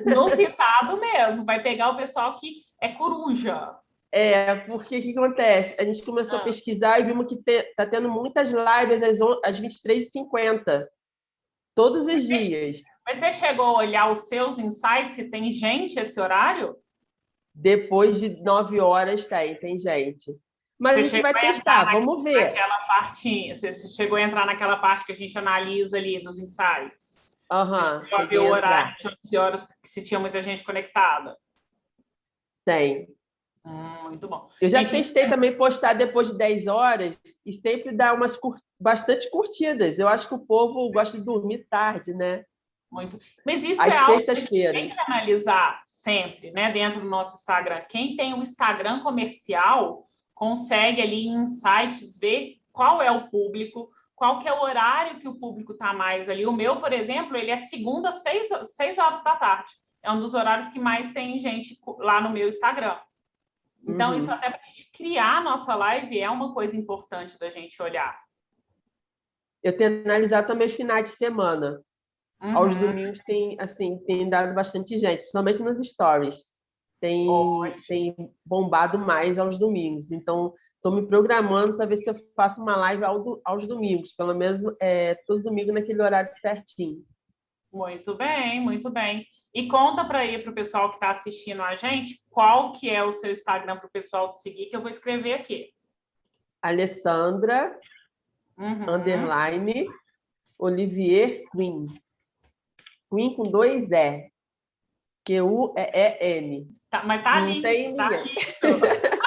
Inusitado 0.06 1.00
mesmo, 1.00 1.46
vai 1.46 1.62
pegar 1.62 1.90
o 1.90 1.98
pessoal 1.98 2.38
que 2.38 2.64
é 2.82 2.90
coruja. 2.90 3.76
É, 4.12 4.56
porque 4.56 5.00
o 5.00 5.02
que 5.02 5.18
acontece? 5.18 5.76
A 5.80 5.84
gente 5.84 6.04
começou 6.04 6.40
ah. 6.40 6.42
a 6.42 6.46
pesquisar 6.46 7.00
e 7.00 7.04
vimos 7.04 7.28
que 7.28 7.42
está 7.48 7.86
tendo 7.86 8.10
muitas 8.10 8.52
lives 8.52 9.04
às, 9.04 9.20
às 9.44 9.60
23h50, 9.60 10.88
todos 11.76 12.06
os 12.06 12.28
dias. 12.28 12.82
Mas 13.06 13.20
você 13.20 13.32
chegou 13.34 13.66
a 13.66 13.78
olhar 13.80 14.12
os 14.12 14.28
seus 14.28 14.58
insights, 14.60 15.16
se 15.16 15.26
tem 15.26 15.52
gente 15.52 16.00
esse 16.00 16.20
horário? 16.20 16.76
Depois 17.54 18.20
de 18.20 18.42
nove 18.42 18.80
horas 18.80 19.26
tem, 19.26 19.56
tem 19.56 19.78
gente. 19.78 20.32
Mas 20.84 20.96
você 20.96 21.00
a 21.00 21.04
gente 21.04 21.22
vai 21.22 21.34
testar, 21.34 21.94
vamos 21.94 22.22
ver. 22.22 22.44
Aquela 22.44 22.78
parte, 22.80 23.56
você 23.56 23.74
chegou 23.88 24.18
a 24.18 24.22
entrar 24.22 24.46
naquela 24.46 24.76
parte 24.76 25.06
que 25.06 25.14
a 25.14 25.16
gente 25.16 25.38
analisa 25.38 25.96
ali 25.98 26.22
dos 26.22 26.38
insights. 26.38 27.38
Aham. 27.50 28.06
Uhum, 28.12 28.42
o 28.42 28.52
horário 28.52 28.94
de 29.00 29.08
11 29.26 29.38
horas, 29.38 29.68
que 29.82 29.90
se 29.90 30.04
tinha 30.04 30.20
muita 30.20 30.42
gente 30.42 30.62
conectada. 30.62 31.38
Tem. 32.66 33.08
Hum, 33.66 34.10
muito 34.10 34.28
bom. 34.28 34.50
Eu 34.60 34.68
já 34.68 34.80
Gente, 34.80 34.92
testei 34.92 35.30
também 35.30 35.56
postar 35.56 35.94
depois 35.94 36.32
de 36.32 36.38
10 36.38 36.68
horas 36.68 37.18
e 37.46 37.54
sempre 37.54 37.96
dá 37.96 38.14
umas 38.14 38.36
cur... 38.36 38.58
bastante 38.78 39.32
curtidas. 39.32 39.98
Eu 39.98 40.10
acho 40.10 40.28
que 40.28 40.36
o 40.36 40.46
povo 40.46 40.92
gosta 40.92 41.18
de 41.18 41.24
dormir 41.24 41.66
tarde, 41.70 42.14
né? 42.14 42.44
Muito. 42.92 43.18
Mas 43.46 43.64
isso 43.64 43.82
Às 43.82 43.94
é 43.94 43.98
algo 43.98 44.22
que 44.22 44.30
a 44.32 44.34
gente 44.34 44.50
tem 44.50 44.88
que 44.88 45.02
analisar 45.02 45.82
sempre, 45.86 46.52
né? 46.52 46.74
Dentro 46.74 47.00
do 47.00 47.10
nosso 47.10 47.38
Instagram. 47.38 47.82
Quem 47.88 48.18
tem 48.18 48.34
um 48.34 48.42
Instagram 48.42 49.02
comercial 49.02 50.06
consegue 50.44 51.02
ali 51.02 51.28
em 51.28 51.44
insights 51.44 52.20
ver 52.20 52.58
qual 52.74 53.02
é 53.02 53.10
o 53.10 53.30
público, 53.30 53.90
qual 54.14 54.40
que 54.40 54.48
é 54.48 54.52
o 54.54 54.62
horário 54.62 55.18
que 55.22 55.28
o 55.28 55.36
público 55.36 55.72
está 55.72 55.94
mais 55.94 56.28
ali. 56.28 56.46
O 56.46 56.52
meu, 56.52 56.82
por 56.82 56.92
exemplo, 56.92 57.38
ele 57.38 57.50
é 57.50 57.56
segunda, 57.56 58.12
seis, 58.12 58.50
seis 58.64 58.98
horas 58.98 59.24
da 59.24 59.38
tarde. 59.38 59.72
É 60.02 60.12
um 60.12 60.20
dos 60.20 60.34
horários 60.34 60.68
que 60.68 60.80
mais 60.80 61.14
tem 61.14 61.40
gente 61.40 61.80
lá 61.98 62.20
no 62.20 62.30
meu 62.30 62.50
Instagram. 62.50 63.00
Então, 63.88 64.12
Uhum. 64.12 64.18
isso 64.18 64.30
até 64.30 64.50
para 64.50 64.60
a 64.60 64.64
gente 64.66 64.92
criar 64.92 65.38
a 65.38 65.42
nossa 65.42 65.74
live 65.76 66.20
é 66.20 66.30
uma 66.30 66.54
coisa 66.54 66.76
importante 66.76 67.40
da 67.40 67.50
gente 67.50 67.82
olhar. 67.82 68.20
Eu 69.64 69.76
tenho 69.78 70.04
analisado 70.04 70.48
também 70.48 70.68
os 70.68 70.74
finais 70.76 71.04
de 71.04 71.16
semana. 71.16 71.82
Aos 72.42 72.74
Uhum. 72.74 72.80
domingos 72.82 73.20
tem, 73.20 73.56
assim, 73.62 73.98
tem 74.06 74.30
dado 74.30 74.54
bastante 74.54 74.98
gente, 74.98 75.20
principalmente 75.20 75.64
nos 75.64 75.80
stories. 75.88 76.53
Tem, 77.04 77.28
Ótimo. 77.30 77.84
tem 77.86 78.16
bombado 78.46 78.98
mais 78.98 79.38
aos 79.38 79.60
domingos. 79.60 80.10
Então, 80.10 80.54
estou 80.78 80.90
me 80.90 81.06
programando 81.06 81.76
para 81.76 81.86
ver 81.86 81.98
se 81.98 82.10
eu 82.10 82.16
faço 82.34 82.62
uma 82.62 82.78
live 82.78 83.04
ao 83.04 83.42
aos 83.44 83.68
domingos, 83.68 84.14
pelo 84.14 84.34
menos 84.34 84.62
é, 84.80 85.14
todo 85.28 85.44
domingo 85.44 85.74
naquele 85.74 86.02
horário 86.02 86.32
certinho. 86.34 87.04
Muito 87.74 88.16
bem, 88.16 88.62
muito 88.62 88.90
bem. 88.90 89.28
E 89.54 89.68
conta 89.68 90.06
para 90.06 90.20
aí 90.20 90.42
para 90.42 90.52
o 90.52 90.56
pessoal 90.56 90.92
que 90.92 90.96
está 90.96 91.12
assistindo 91.12 91.62
a 91.62 91.76
gente 91.76 92.24
qual 92.30 92.72
que 92.72 92.90
é 92.90 93.04
o 93.04 93.12
seu 93.12 93.34
Instagram 93.34 93.76
para 93.80 93.88
o 93.88 93.92
pessoal 93.92 94.32
te 94.32 94.42
seguir, 94.42 94.68
que 94.68 94.76
eu 94.78 94.82
vou 94.82 94.90
escrever 94.90 95.34
aqui. 95.34 95.74
Alessandra, 96.62 97.78
Uhum. 98.58 98.90
underline, 98.90 99.90
Olivier 100.58 101.44
Queen. 101.52 101.88
Queen 103.14 103.36
com 103.36 103.52
dois 103.52 103.92
E. 103.92 104.32
Q-U-E-E-N. 105.26 106.68
Tá, 106.90 107.04
mas 107.04 107.24
tá 107.24 107.40
Não 107.40 107.48
ali, 107.48 107.62
tem 107.62 107.96
tá 107.96 108.10
ninguém. 108.10 108.36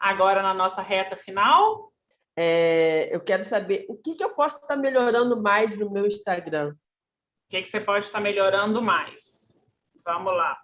Agora 0.00 0.42
na 0.42 0.54
nossa 0.54 0.80
reta 0.82 1.16
final, 1.16 1.92
É, 2.36 3.14
eu 3.14 3.20
quero 3.20 3.42
saber 3.42 3.84
o 3.88 3.96
que, 3.96 4.14
que 4.14 4.22
eu 4.22 4.30
posso 4.30 4.58
estar 4.60 4.76
melhorando 4.76 5.40
mais 5.42 5.76
no 5.76 5.90
meu 5.90 6.06
Instagram. 6.06 6.70
o 6.70 7.50
que, 7.50 7.62
que 7.62 7.68
você 7.68 7.80
pode 7.80 8.04
estar 8.04 8.20
melhorando 8.20 8.80
mais? 8.80 9.58
Vamos 10.04 10.32
lá. 10.32 10.56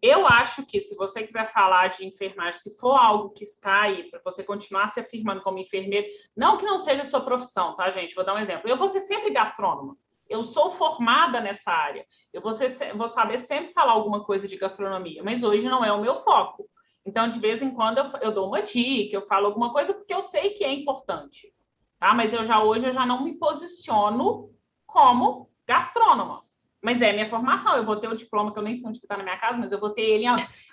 Eu 0.00 0.26
acho 0.26 0.66
que 0.66 0.80
se 0.80 0.96
você 0.96 1.22
quiser 1.22 1.48
falar 1.52 1.88
de 1.88 2.04
enfermagem, 2.04 2.58
se 2.58 2.76
for 2.78 2.96
algo 2.96 3.30
que 3.30 3.44
está 3.44 3.82
aí 3.82 4.10
para 4.10 4.20
você 4.24 4.42
continuar 4.42 4.88
se 4.88 4.98
afirmando 4.98 5.42
como 5.42 5.58
enfermeiro, 5.58 6.08
não 6.36 6.56
que 6.58 6.64
não 6.64 6.78
seja 6.78 7.04
sua 7.04 7.20
profissão, 7.20 7.76
tá, 7.76 7.88
gente? 7.90 8.14
Vou 8.14 8.24
dar 8.24 8.34
um 8.34 8.38
exemplo. 8.38 8.68
Eu 8.68 8.76
vou 8.76 8.88
ser 8.88 8.98
sempre 9.00 9.30
gastrônoma. 9.30 9.96
Eu 10.32 10.42
sou 10.44 10.70
formada 10.70 11.40
nessa 11.40 11.70
área. 11.70 12.04
Eu 12.32 12.40
vou, 12.40 12.52
ser- 12.52 12.96
vou 12.96 13.06
saber 13.08 13.38
sempre 13.38 13.72
falar 13.72 13.92
alguma 13.92 14.24
coisa 14.24 14.48
de 14.48 14.56
gastronomia, 14.56 15.22
mas 15.22 15.42
hoje 15.42 15.68
não 15.68 15.84
é 15.84 15.92
o 15.92 16.00
meu 16.00 16.18
foco. 16.18 16.68
Então, 17.04 17.28
de 17.28 17.38
vez 17.38 17.60
em 17.62 17.70
quando, 17.70 17.98
eu, 17.98 18.06
eu 18.20 18.32
dou 18.32 18.48
uma 18.48 18.62
dica, 18.62 19.16
eu 19.16 19.22
falo 19.26 19.46
alguma 19.46 19.72
coisa 19.72 19.92
porque 19.92 20.14
eu 20.14 20.22
sei 20.22 20.50
que 20.50 20.64
é 20.64 20.72
importante. 20.72 21.52
Tá? 21.98 22.14
Mas 22.14 22.32
eu 22.32 22.44
já 22.44 22.62
hoje 22.62 22.86
eu 22.86 22.92
já 22.92 23.04
não 23.04 23.22
me 23.24 23.38
posiciono 23.38 24.50
como 24.86 25.50
gastrônoma. 25.66 26.42
Mas 26.84 27.00
é 27.00 27.12
minha 27.12 27.28
formação. 27.30 27.76
Eu 27.76 27.84
vou 27.84 27.96
ter 27.96 28.08
o 28.08 28.16
diploma 28.16 28.52
que 28.52 28.58
eu 28.58 28.62
nem 28.62 28.76
sei 28.76 28.88
onde 28.88 28.98
está 28.98 29.16
na 29.16 29.22
minha 29.22 29.36
casa, 29.38 29.60
mas 29.60 29.70
eu 29.70 29.78
vou 29.78 29.90
ter 29.94 30.02
ele 30.02 30.26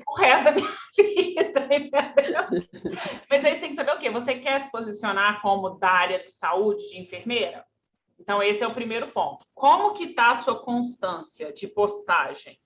o 0.07 0.15
resto 0.17 0.43
da 0.45 0.51
minha 0.51 0.67
vida? 0.97 1.67
Mas 3.29 3.45
aí 3.45 3.55
você 3.55 3.61
tem 3.61 3.69
que 3.69 3.75
saber 3.75 3.91
o 3.93 3.99
quê? 3.99 4.09
Você 4.09 4.35
quer 4.35 4.59
se 4.59 4.71
posicionar 4.71 5.41
como 5.41 5.69
da 5.71 5.89
área 5.89 6.19
de 6.23 6.31
saúde, 6.31 6.89
de 6.89 6.99
enfermeira? 6.99 7.63
Então, 8.19 8.43
esse 8.43 8.63
é 8.63 8.67
o 8.67 8.73
primeiro 8.73 9.11
ponto. 9.11 9.45
Como 9.55 9.93
que 9.93 10.05
está 10.05 10.31
a 10.31 10.35
sua 10.35 10.61
constância 10.61 11.51
de 11.53 11.67
postagem? 11.67 12.59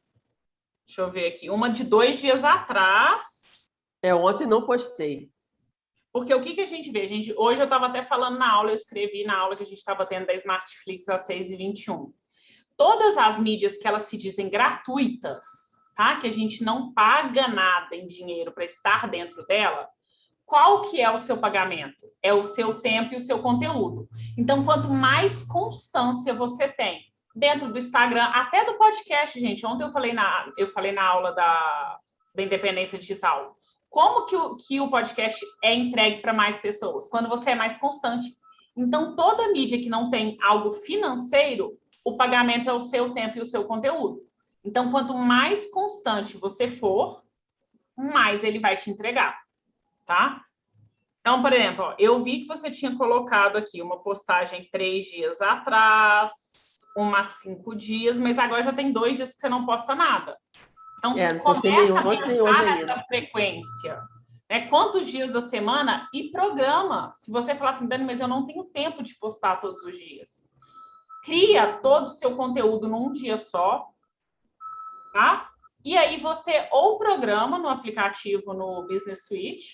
Deixa 0.86 1.02
eu 1.02 1.12
ver 1.12 1.28
aqui. 1.28 1.50
Uma 1.50 1.70
de 1.70 1.84
dois 1.84 2.20
dias 2.20 2.44
atrás, 2.44 3.44
É, 4.02 4.14
ontem 4.14 4.46
não 4.48 4.66
postei. 4.66 5.30
porque 6.12 6.34
o 6.34 6.42
que, 6.42 6.54
que 6.56 6.62
a 6.62 6.66
gente 6.66 6.92
vê? 6.92 7.02
A 7.02 7.08
gente, 7.08 7.34
hoje 7.38 7.62
eu 7.62 7.66
estava 7.66 7.86
até 7.88 8.04
falando 8.04 8.38
na 8.38 8.52
aula, 8.52 8.72
eu 8.72 8.76
escrevi 8.76 9.24
na 9.24 9.38
aula 9.38 9.56
que 9.56 9.64
a 9.64 9.66
gente 9.66 9.78
estava 9.78 10.06
tendo 10.06 10.26
da 10.28 10.34
Smartflix 10.34 11.08
às 11.08 11.26
6h21. 11.28 12.12
Todas 12.76 13.18
as 13.18 13.40
mídias 13.40 13.78
que 13.78 13.88
elas 13.88 14.04
se 14.04 14.18
dizem 14.18 14.50
gratuitas, 14.50 15.46
tá? 15.96 16.20
Que 16.20 16.28
a 16.28 16.32
gente 16.32 16.64
não 16.64 16.92
paga 16.94 17.48
nada 17.48 17.96
em 17.96 18.06
dinheiro 18.08 18.52
para 18.52 18.66
estar 18.66 19.08
dentro 19.10 19.46
dela, 19.46 19.88
qual 20.46 20.90
que 20.90 21.02
é 21.02 21.10
o 21.10 21.18
seu 21.18 21.38
pagamento? 21.38 21.98
É 22.22 22.34
o 22.34 22.44
seu 22.44 22.82
tempo 22.82 23.14
e 23.14 23.18
o 23.18 23.22
seu 23.22 23.40
conteúdo. 23.40 24.08
Então, 24.38 24.64
quanto 24.64 24.90
mais 24.90 25.42
constância 25.42 26.34
você 26.34 26.68
tem 26.68 27.02
dentro 27.36 27.72
do 27.72 27.78
Instagram, 27.78 28.26
até 28.26 28.66
do 28.66 28.78
podcast, 28.78 29.40
gente. 29.40 29.66
Ontem 29.66 29.84
eu 29.84 29.92
falei 29.92 30.14
na, 30.14 30.52
eu 30.58 30.68
falei 30.68 30.92
na 30.92 31.04
aula 31.04 31.32
da, 31.32 32.00
da 32.36 32.44
independência 32.44 33.00
digital. 33.00 33.58
Como 33.90 34.26
que 34.26 34.36
o, 34.36 34.56
que 34.56 34.80
o 34.80 34.90
podcast 34.90 35.44
é 35.64 35.74
entregue 35.74 36.22
para 36.22 36.34
mais 36.34 36.60
pessoas? 36.60 37.08
Quando 37.08 37.30
você 37.30 37.52
é 37.52 37.56
mais 37.56 37.76
constante. 37.76 38.28
Então, 38.76 39.16
toda 39.16 39.52
mídia 39.52 39.80
que 39.80 39.90
não 39.90 40.10
tem 40.10 40.38
algo 40.42 40.72
financeiro, 40.72 41.78
o 42.04 42.18
pagamento 42.18 42.70
é 42.70 42.74
o 42.74 42.82
seu 42.82 43.14
tempo 43.14 43.38
e 43.38 43.42
o 43.42 43.46
seu 43.46 43.66
conteúdo. 43.66 44.22
Então, 44.66 44.92
quanto 44.92 45.14
mais 45.14 45.70
constante 45.70 46.38
você 46.38 46.68
for, 46.68 47.22
mais 47.96 48.44
ele 48.44 48.60
vai 48.60 48.76
te 48.76 48.90
entregar, 48.90 49.43
tá? 50.06 50.42
Então, 51.22 51.42
por 51.42 51.54
exemplo, 51.54 51.86
ó, 51.86 51.96
eu 51.98 52.22
vi 52.24 52.42
que 52.42 52.48
você 52.48 52.70
tinha 52.70 52.98
colocado 52.98 53.58
aqui 53.58 53.82
uma 53.82 54.04
postagem 54.04 54.68
três 54.72 55.06
dias 55.06 55.40
atrás, 55.40 56.32
uma 56.98 57.24
cinco 57.24 57.76
dias, 57.76 58.20
mas 58.20 58.38
agora 58.38 58.62
já 58.62 58.74
tem 58.74 58.92
dois 58.92 59.16
dias 59.16 59.32
que 59.34 59.40
você 59.40 59.48
não 59.48 59.66
posta 59.66 59.96
nada. 59.96 60.38
Então, 60.98 61.18
É, 61.18 61.38
começa 61.40 61.70
nenhum 61.70 61.98
a 61.98 62.04
pensar 62.04 62.64
nessa 62.64 63.04
frequência. 63.04 64.02
Né? 64.50 64.68
Quantos 64.68 65.08
dias 65.08 65.32
da 65.32 65.40
semana 65.40 66.08
e 66.14 66.30
programa. 66.30 67.12
Se 67.16 67.32
você 67.32 67.56
falar 67.56 67.72
assim, 67.72 67.88
Dani, 67.88 68.06
mas 68.06 68.20
eu 68.20 68.28
não 68.28 68.46
tenho 68.46 68.64
tempo 68.66 69.02
de 69.02 69.16
postar 69.16 69.58
todos 69.58 69.84
os 69.84 69.98
dias. 69.98 70.44
Cria 71.24 71.78
todo 71.78 72.08
o 72.08 72.12
seu 72.12 72.36
conteúdo 72.36 72.88
num 72.88 73.12
dia 73.12 73.38
só, 73.38 73.88
tá? 75.14 75.50
E 75.86 75.98
aí 75.98 76.20
você 76.20 76.68
ou 76.72 76.98
programa 76.98 77.58
no 77.58 77.70
aplicativo 77.70 78.54
no 78.54 78.84
Business 78.88 79.26
Suite, 79.26 79.74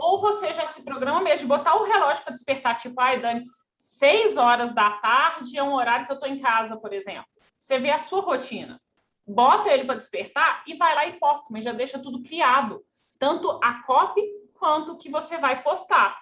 ou 0.00 0.20
você 0.20 0.52
já 0.52 0.66
se 0.68 0.82
programa 0.82 1.20
mesmo 1.20 1.48
botar 1.48 1.76
o 1.76 1.84
relógio 1.84 2.24
para 2.24 2.34
despertar, 2.34 2.76
tipo, 2.76 3.00
ai, 3.00 3.20
Dani, 3.20 3.46
seis 3.76 4.36
horas 4.36 4.74
da 4.74 4.92
tarde 4.98 5.56
é 5.56 5.62
um 5.62 5.74
horário 5.74 6.06
que 6.06 6.12
eu 6.12 6.14
estou 6.14 6.28
em 6.28 6.40
casa, 6.40 6.76
por 6.78 6.92
exemplo. 6.92 7.26
Você 7.58 7.78
vê 7.78 7.90
a 7.90 7.98
sua 7.98 8.20
rotina. 8.20 8.80
Bota 9.26 9.68
ele 9.68 9.84
para 9.84 9.96
despertar 9.96 10.64
e 10.66 10.74
vai 10.76 10.94
lá 10.94 11.06
e 11.06 11.18
posta, 11.18 11.46
mas 11.50 11.64
já 11.64 11.72
deixa 11.72 11.98
tudo 11.98 12.22
criado. 12.22 12.82
Tanto 13.18 13.60
a 13.62 13.82
copy 13.82 14.22
quanto 14.54 14.92
o 14.92 14.98
que 14.98 15.10
você 15.10 15.38
vai 15.38 15.62
postar. 15.62 16.18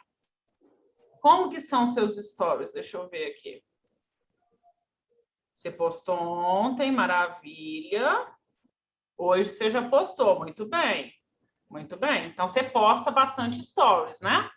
Como 1.21 1.49
que 1.49 1.61
são 1.61 1.87
seus 1.87 2.17
stories? 2.17 2.73
Deixa 2.73 2.97
eu 2.97 3.09
ver 3.09 3.33
aqui. 3.33 3.63
Você 5.53 5.71
postou 5.71 6.17
ontem, 6.17 6.93
maravilha. 6.93 8.27
Hoje 9.17 9.49
você 9.49 9.69
já 9.69 9.89
postou, 9.89 10.39
muito 10.39 10.67
bem. 10.67 11.13
Muito 11.71 11.97
bem. 11.97 12.29
Então 12.29 12.49
você 12.49 12.63
posta 12.63 13.11
bastante 13.11 13.63
stories, 13.63 14.21
né? 14.21 14.49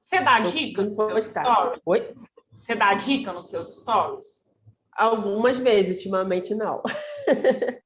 Você 0.00 0.20
dá 0.20 0.38
Eu 0.38 0.44
dica 0.44 0.82
nos 0.82 0.96
seus 0.96 1.26
stories? 1.26 1.80
Oi? 1.86 2.14
Você 2.60 2.74
dá 2.74 2.94
dica 2.94 3.32
nos 3.32 3.46
seus 3.48 3.80
stories? 3.80 4.50
Algumas 4.92 5.58
vezes, 5.58 5.96
ultimamente 5.96 6.54
não. 6.54 6.82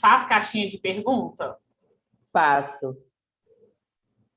Faz 0.00 0.24
caixinha 0.26 0.68
de 0.68 0.78
pergunta? 0.78 1.58
Faço. 2.32 2.96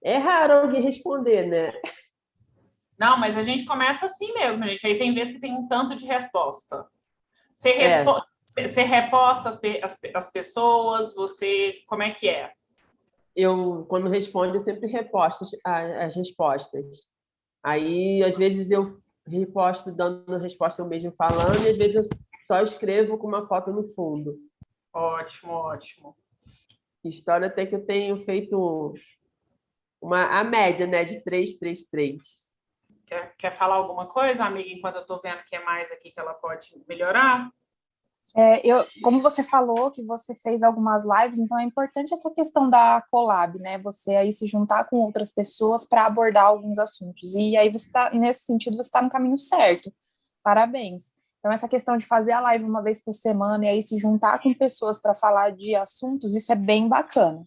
É 0.04 0.18
raro 0.18 0.54
alguém 0.54 0.82
responder, 0.82 1.46
né? 1.46 1.72
Não, 2.98 3.18
mas 3.18 3.38
a 3.38 3.44
gente 3.44 3.66
começa 3.66 4.06
assim 4.08 4.34
mesmo, 4.34 4.64
gente. 4.66 4.86
Aí 4.86 4.98
tem 4.98 5.14
vezes 5.14 5.34
que 5.34 5.40
tem 5.40 5.54
um 5.56 5.68
tanto 5.68 5.96
de 5.96 6.06
resposta. 6.06 6.86
Você, 7.56 7.70
É. 7.70 7.88
respo- 7.88 8.24
você- 8.42 8.68
você 8.68 8.82
reposta 8.84 9.50
as 9.50 9.58
pe- 9.58 9.82
as 10.14 10.30
pessoas, 10.32 11.14
você. 11.16 11.76
Como 11.88 12.04
é 12.04 12.12
que 12.12 12.28
é? 12.28 12.52
Eu, 13.36 13.86
quando 13.88 14.10
respondo, 14.10 14.56
eu 14.56 14.60
sempre 14.60 14.90
reposto 14.90 15.46
as, 15.64 15.92
as 15.92 16.16
respostas. 16.16 17.12
Aí, 17.64 18.24
às 18.24 18.38
vezes, 18.38 18.72
eu 18.72 19.02
reposto 19.26 19.96
dando 19.96 20.38
resposta 20.38 20.82
eu 20.82 20.88
mesmo 20.88 21.12
falando, 21.12 21.64
e 21.66 21.70
às 21.70 21.78
vezes 21.78 21.96
eu 21.96 22.04
só 22.46 22.62
escrevo 22.62 23.18
com 23.18 23.28
uma 23.28 23.48
foto 23.48 23.72
no 23.72 23.84
fundo. 23.84 24.38
Ótimo, 24.94 25.54
ótimo. 25.54 26.16
História 27.04 27.48
até 27.48 27.66
que 27.66 27.76
eu 27.76 27.86
tenho 27.86 28.20
feito 28.20 28.94
uma, 30.02 30.40
a 30.40 30.44
média, 30.44 30.86
né, 30.86 31.04
de 31.04 31.24
3, 31.24 31.56
3, 31.56 31.86
3. 31.86 32.52
Quer, 33.06 33.36
quer 33.38 33.52
falar 33.52 33.76
alguma 33.76 34.08
coisa, 34.08 34.44
amiga, 34.44 34.70
enquanto 34.70 34.96
eu 34.96 35.02
estou 35.02 35.22
vendo 35.22 35.40
o 35.40 35.46
que 35.46 35.56
é 35.56 35.64
mais 35.64 35.92
aqui 35.92 36.12
que 36.12 36.20
ela 36.20 36.34
pode 36.34 36.70
melhorar? 36.88 37.52
É, 38.36 38.66
eu, 38.66 38.86
como 39.04 39.22
você 39.22 39.44
falou 39.44 39.92
que 39.92 40.02
você 40.04 40.34
fez 40.36 40.64
algumas 40.64 41.04
lives, 41.04 41.38
então 41.38 41.60
é 41.60 41.64
importante 41.64 42.14
essa 42.14 42.30
questão 42.32 42.70
da 42.70 43.04
collab, 43.12 43.60
né? 43.60 43.78
Você 43.80 44.16
aí 44.16 44.32
se 44.32 44.48
juntar 44.48 44.86
com 44.86 44.98
outras 44.98 45.34
pessoas 45.34 45.86
para 45.86 46.08
abordar 46.08 46.46
alguns 46.46 46.80
assuntos. 46.80 47.36
E 47.36 47.58
aí 47.58 47.70
você 47.70 47.88
está, 47.88 48.10
nesse 48.12 48.46
sentido, 48.46 48.78
você 48.78 48.88
está 48.88 49.02
no 49.02 49.10
caminho 49.10 49.38
certo. 49.38 49.92
Parabéns. 50.42 51.14
Então, 51.40 51.52
essa 51.52 51.68
questão 51.68 51.98
de 51.98 52.06
fazer 52.06 52.32
a 52.34 52.40
live 52.40 52.66
uma 52.66 52.82
vez 52.82 53.04
por 53.04 53.16
semana 53.16 53.66
e 53.66 53.70
aí 53.70 53.84
se 53.84 53.98
juntar 53.98 54.40
com 54.40 54.54
pessoas 54.54 55.02
para 55.02 55.16
falar 55.16 55.52
de 55.52 55.76
assuntos, 55.76 56.36
isso 56.36 56.52
é 56.52 56.56
bem 56.56 56.88
bacana. 56.88 57.46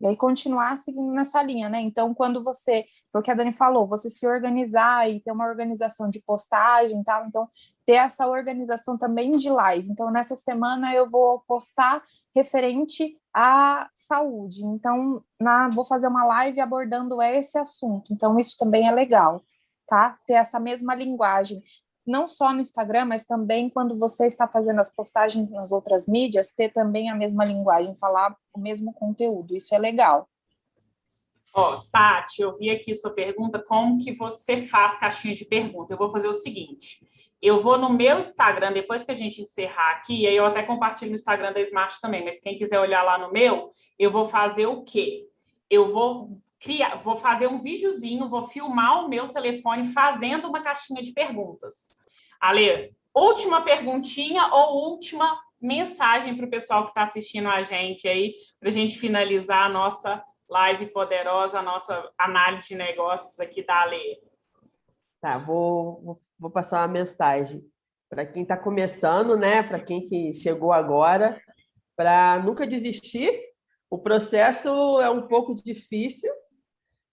E 0.00 0.06
aí 0.08 0.16
continuar 0.16 0.76
seguindo 0.76 1.10
nessa 1.12 1.42
linha, 1.42 1.68
né? 1.68 1.80
Então, 1.80 2.12
quando 2.12 2.42
você, 2.42 2.84
foi 3.10 3.20
o 3.20 3.24
que 3.24 3.30
a 3.30 3.34
Dani 3.34 3.52
falou, 3.52 3.88
você 3.88 4.10
se 4.10 4.26
organizar 4.26 5.08
e 5.08 5.20
ter 5.20 5.32
uma 5.32 5.46
organização 5.46 6.10
de 6.10 6.20
postagem 6.20 7.00
e 7.00 7.04
tal, 7.04 7.26
então 7.26 7.48
ter 7.86 7.94
essa 7.94 8.26
organização 8.26 8.98
também 8.98 9.32
de 9.32 9.48
live. 9.48 9.88
Então, 9.88 10.10
nessa 10.10 10.34
semana 10.34 10.92
eu 10.92 11.08
vou 11.08 11.40
postar 11.46 12.02
referente 12.34 13.16
à 13.32 13.88
saúde. 13.94 14.64
Então, 14.64 15.22
na, 15.40 15.68
vou 15.68 15.84
fazer 15.84 16.08
uma 16.08 16.24
live 16.26 16.60
abordando 16.60 17.22
esse 17.22 17.56
assunto. 17.56 18.12
Então, 18.12 18.38
isso 18.38 18.56
também 18.58 18.88
é 18.88 18.92
legal, 18.92 19.40
tá? 19.86 20.18
Ter 20.26 20.34
essa 20.34 20.58
mesma 20.58 20.94
linguagem 20.94 21.62
não 22.06 22.28
só 22.28 22.52
no 22.52 22.60
Instagram, 22.60 23.06
mas 23.06 23.24
também 23.24 23.68
quando 23.68 23.98
você 23.98 24.26
está 24.26 24.46
fazendo 24.46 24.80
as 24.80 24.94
postagens 24.94 25.50
nas 25.50 25.72
outras 25.72 26.06
mídias, 26.06 26.50
ter 26.50 26.72
também 26.72 27.10
a 27.10 27.14
mesma 27.16 27.44
linguagem, 27.44 27.96
falar 27.96 28.36
o 28.54 28.60
mesmo 28.60 28.92
conteúdo. 28.92 29.56
Isso 29.56 29.74
é 29.74 29.78
legal. 29.78 30.28
Ó, 31.52 31.72
oh, 31.72 31.90
Tati, 31.90 32.42
eu 32.42 32.56
vi 32.56 32.70
aqui 32.70 32.94
sua 32.94 33.10
pergunta, 33.10 33.58
como 33.58 33.98
que 33.98 34.14
você 34.14 34.66
faz 34.66 34.98
caixinha 35.00 35.34
de 35.34 35.44
pergunta? 35.44 35.94
Eu 35.94 35.98
vou 35.98 36.12
fazer 36.12 36.28
o 36.28 36.34
seguinte, 36.34 37.00
eu 37.40 37.60
vou 37.60 37.76
no 37.76 37.90
meu 37.90 38.18
Instagram, 38.18 38.72
depois 38.72 39.04
que 39.04 39.12
a 39.12 39.14
gente 39.14 39.42
encerrar 39.42 39.92
aqui, 39.92 40.22
e 40.22 40.26
aí 40.26 40.36
eu 40.36 40.46
até 40.46 40.62
compartilho 40.62 41.10
no 41.10 41.16
Instagram 41.16 41.52
da 41.52 41.60
Smart 41.60 42.00
também, 42.00 42.24
mas 42.24 42.40
quem 42.40 42.56
quiser 42.56 42.80
olhar 42.80 43.02
lá 43.02 43.18
no 43.18 43.32
meu, 43.32 43.70
eu 43.98 44.10
vou 44.10 44.24
fazer 44.24 44.66
o 44.66 44.82
quê? 44.82 45.26
Eu 45.68 45.88
vou 45.88 46.40
criar, 46.58 46.96
vou 46.96 47.16
fazer 47.16 47.46
um 47.46 47.60
videozinho, 47.60 48.28
vou 48.28 48.44
filmar 48.44 49.04
o 49.04 49.08
meu 49.08 49.28
telefone 49.28 49.84
fazendo 49.92 50.48
uma 50.48 50.62
caixinha 50.62 51.02
de 51.02 51.12
perguntas. 51.12 51.90
Ale, 52.40 52.94
última 53.14 53.62
perguntinha 53.62 54.46
ou 54.52 54.90
última 54.90 55.38
mensagem 55.60 56.36
para 56.36 56.46
o 56.46 56.50
pessoal 56.50 56.84
que 56.84 56.90
está 56.90 57.02
assistindo 57.02 57.48
a 57.48 57.62
gente 57.62 58.08
aí, 58.08 58.34
para 58.58 58.68
a 58.68 58.72
gente 58.72 58.98
finalizar 58.98 59.64
a 59.64 59.68
nossa 59.68 60.22
live 60.48 60.86
poderosa, 60.86 61.58
a 61.58 61.62
nossa 61.62 62.10
análise 62.18 62.68
de 62.68 62.76
negócios 62.76 63.38
aqui 63.40 63.64
da 63.64 63.82
Ale. 63.82 64.18
Tá, 65.20 65.38
vou, 65.38 66.20
vou 66.38 66.50
passar 66.50 66.80
uma 66.80 66.92
mensagem 66.92 67.62
para 68.08 68.26
quem 68.26 68.42
está 68.42 68.56
começando, 68.56 69.36
né? 69.36 69.62
Para 69.62 69.80
quem 69.80 70.02
que 70.02 70.32
chegou 70.32 70.72
agora, 70.72 71.40
para 71.96 72.38
nunca 72.40 72.66
desistir. 72.66 73.30
O 73.90 73.98
processo 73.98 74.68
é 75.00 75.10
um 75.10 75.26
pouco 75.26 75.54
difícil, 75.54 76.32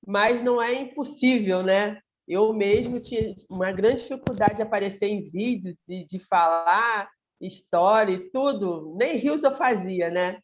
mas 0.05 0.41
não 0.41 0.61
é 0.61 0.73
impossível, 0.73 1.63
né? 1.63 1.99
Eu 2.27 2.53
mesmo 2.53 2.99
tinha 2.99 3.35
uma 3.49 3.71
grande 3.71 4.03
dificuldade 4.03 4.55
de 4.55 4.61
aparecer 4.61 5.07
em 5.07 5.29
vídeos 5.29 5.75
e 5.87 6.05
de 6.05 6.19
falar 6.19 7.09
história 7.39 8.13
e 8.13 8.29
tudo. 8.31 8.95
Nem 8.97 9.17
rios 9.17 9.43
eu 9.43 9.55
fazia, 9.57 10.09
né? 10.09 10.39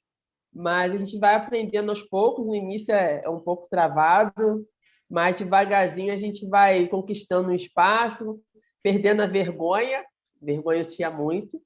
Mas 0.54 0.93
a 0.93 0.98
gente 0.98 1.17
vai 1.19 1.36
aprendendo 1.36 1.89
aos 1.89 2.02
poucos. 2.02 2.48
No 2.48 2.56
início 2.56 2.93
é 2.93 3.28
um 3.30 3.39
pouco 3.39 3.67
travado, 3.69 4.65
mas 5.10 5.38
devagarzinho 5.38 6.13
a 6.13 6.17
gente 6.17 6.48
vai 6.48 6.88
conquistando 6.88 7.50
um 7.50 7.56
espaço, 7.56 8.39
perdendo 8.84 9.22
a 9.22 9.28
vergonha. 9.28 10.06
Vergonha 10.41 10.82
eu 10.82 10.86
tinha 10.86 11.10
muito. 11.10 11.62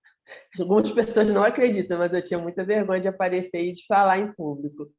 Algumas 0.60 0.92
pessoas 0.92 1.32
não 1.32 1.44
acreditam, 1.44 1.98
mas 1.98 2.14
eu 2.14 2.24
tinha 2.24 2.40
muita 2.40 2.64
vergonha 2.64 3.02
de 3.02 3.08
aparecer 3.08 3.64
e 3.64 3.74
de 3.74 3.86
falar 3.86 4.20
em 4.20 4.32
público. 4.34 4.90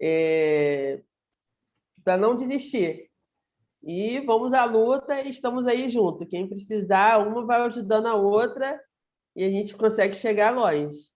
É 0.00 1.02
para 2.04 2.16
não 2.16 2.36
desistir. 2.36 3.08
E 3.82 4.20
vamos 4.20 4.52
à 4.52 4.64
luta 4.64 5.20
e 5.20 5.30
estamos 5.30 5.66
aí 5.66 5.88
junto. 5.88 6.26
Quem 6.26 6.48
precisar, 6.48 7.18
uma 7.18 7.44
vai 7.44 7.60
ajudando 7.62 8.06
a 8.06 8.14
outra 8.14 8.78
e 9.34 9.44
a 9.44 9.50
gente 9.50 9.76
consegue 9.76 10.14
chegar 10.14 10.54
longe. 10.54 11.10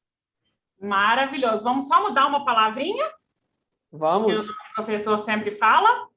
Maravilhoso. 0.81 1.63
Vamos 1.63 1.87
só 1.87 2.03
mudar 2.03 2.27
uma 2.27 2.45
palavrinha? 2.45 3.11
Vamos. 3.93 4.47
Que 4.47 4.53
o 4.53 4.75
professor 4.75 5.19
sempre 5.19 5.53
fala. 5.53 6.09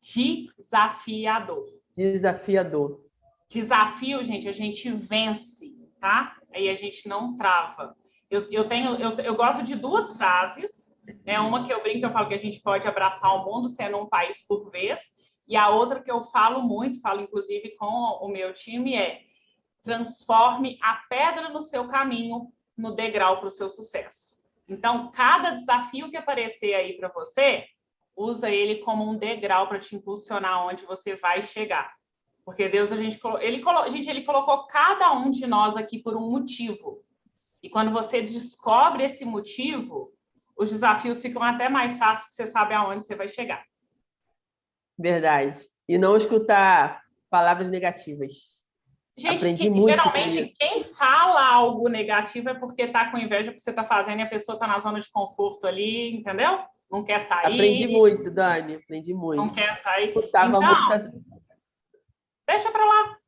Desafiador. 0.00 1.66
Desafiador. 1.94 3.04
Desafio, 3.48 4.22
gente, 4.22 4.48
a 4.48 4.52
gente 4.52 4.90
vence, 4.92 5.74
tá? 6.00 6.36
Aí 6.54 6.68
a 6.68 6.74
gente 6.74 7.08
não 7.08 7.36
trava. 7.36 7.96
Eu, 8.30 8.50
eu 8.50 8.68
tenho, 8.68 8.94
eu, 8.94 9.10
eu 9.18 9.34
gosto 9.34 9.62
de 9.62 9.74
duas 9.74 10.16
frases 10.16 10.90
né? 11.24 11.40
Uma 11.40 11.64
que 11.64 11.72
eu 11.72 11.82
brinco, 11.82 12.06
eu 12.06 12.12
falo 12.12 12.28
que 12.28 12.34
a 12.34 12.38
gente 12.38 12.60
pode 12.60 12.86
abraçar 12.86 13.34
o 13.34 13.44
mundo 13.44 13.68
sendo 13.68 13.98
um 13.98 14.06
país 14.06 14.46
por 14.46 14.70
vez, 14.70 15.12
e 15.46 15.56
a 15.56 15.68
outra 15.68 16.00
que 16.00 16.10
eu 16.10 16.22
falo 16.24 16.62
muito, 16.62 17.00
falo 17.00 17.20
inclusive 17.20 17.70
com 17.76 17.86
o 17.86 18.28
meu 18.28 18.52
time, 18.54 18.94
é 18.94 19.22
transforme 19.82 20.78
a 20.82 20.94
pedra 21.08 21.48
no 21.48 21.60
seu 21.60 21.88
caminho 21.88 22.52
no 22.76 22.94
degrau 22.94 23.38
para 23.38 23.48
o 23.48 23.50
seu 23.50 23.68
sucesso. 23.68 24.38
Então, 24.68 25.10
cada 25.10 25.50
desafio 25.50 26.10
que 26.10 26.16
aparecer 26.16 26.74
aí 26.74 26.96
para 26.96 27.08
você, 27.08 27.64
usa 28.20 28.50
ele 28.50 28.76
como 28.76 29.08
um 29.08 29.16
degrau 29.16 29.66
para 29.66 29.78
te 29.78 29.96
impulsionar 29.96 30.66
onde 30.66 30.84
você 30.84 31.16
vai 31.16 31.42
chegar. 31.42 31.92
Porque 32.44 32.68
Deus, 32.68 32.92
a 32.92 32.96
gente, 32.96 33.18
ele, 33.40 33.62
gente, 33.88 34.10
ele 34.10 34.24
colocou 34.24 34.66
cada 34.66 35.12
um 35.12 35.30
de 35.30 35.46
nós 35.46 35.76
aqui 35.76 35.98
por 35.98 36.16
um 36.16 36.30
motivo. 36.30 37.02
E 37.62 37.68
quando 37.68 37.90
você 37.90 38.20
descobre 38.20 39.04
esse 39.04 39.24
motivo, 39.24 40.12
os 40.56 40.70
desafios 40.70 41.20
ficam 41.22 41.42
até 41.42 41.68
mais 41.68 41.96
fáceis, 41.96 42.24
porque 42.28 42.36
você 42.36 42.46
sabe 42.46 42.74
aonde 42.74 43.06
você 43.06 43.14
vai 43.14 43.28
chegar. 43.28 43.64
Verdade. 44.98 45.58
E 45.88 45.96
não 45.96 46.16
escutar 46.16 47.02
palavras 47.30 47.70
negativas. 47.70 48.60
Gente, 49.16 49.36
Aprendi 49.36 49.64
que, 49.64 49.70
muito 49.70 49.90
geralmente 49.90 50.54
quem 50.58 50.82
fala 50.82 51.46
algo 51.46 51.88
negativo 51.88 52.48
é 52.48 52.54
porque 52.54 52.82
está 52.82 53.10
com 53.10 53.18
inveja 53.18 53.50
do 53.50 53.54
que 53.54 53.60
você 53.60 53.70
está 53.70 53.84
fazendo 53.84 54.20
e 54.20 54.22
a 54.22 54.28
pessoa 54.28 54.54
está 54.54 54.66
na 54.66 54.78
zona 54.78 54.98
de 54.98 55.10
conforto 55.10 55.66
ali, 55.66 56.14
entendeu? 56.14 56.60
Não 56.90 57.04
quer 57.04 57.20
sair. 57.20 57.46
Aprendi 57.46 57.86
muito, 57.86 58.30
Dani. 58.30 58.74
Aprendi 58.76 59.14
muito. 59.14 59.36
Não 59.36 59.54
quer 59.54 59.78
sair. 59.78 60.08
Escutava 60.08 60.48
então, 60.48 60.60
muitas... 60.60 61.12
deixa 62.46 62.72
para 62.72 62.84
lá. 62.84 63.18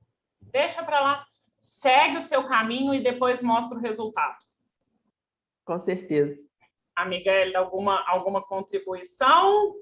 Deixa 0.40 0.82
para 0.82 1.00
lá. 1.00 1.26
Segue 1.60 2.16
o 2.16 2.20
seu 2.20 2.46
caminho 2.48 2.92
e 2.92 3.02
depois 3.02 3.40
mostra 3.40 3.78
o 3.78 3.80
resultado. 3.80 4.36
Com 5.64 5.78
certeza. 5.78 6.42
Amiga, 6.96 7.32
alguma, 7.56 8.02
alguma 8.08 8.42
contribuição? 8.42 9.76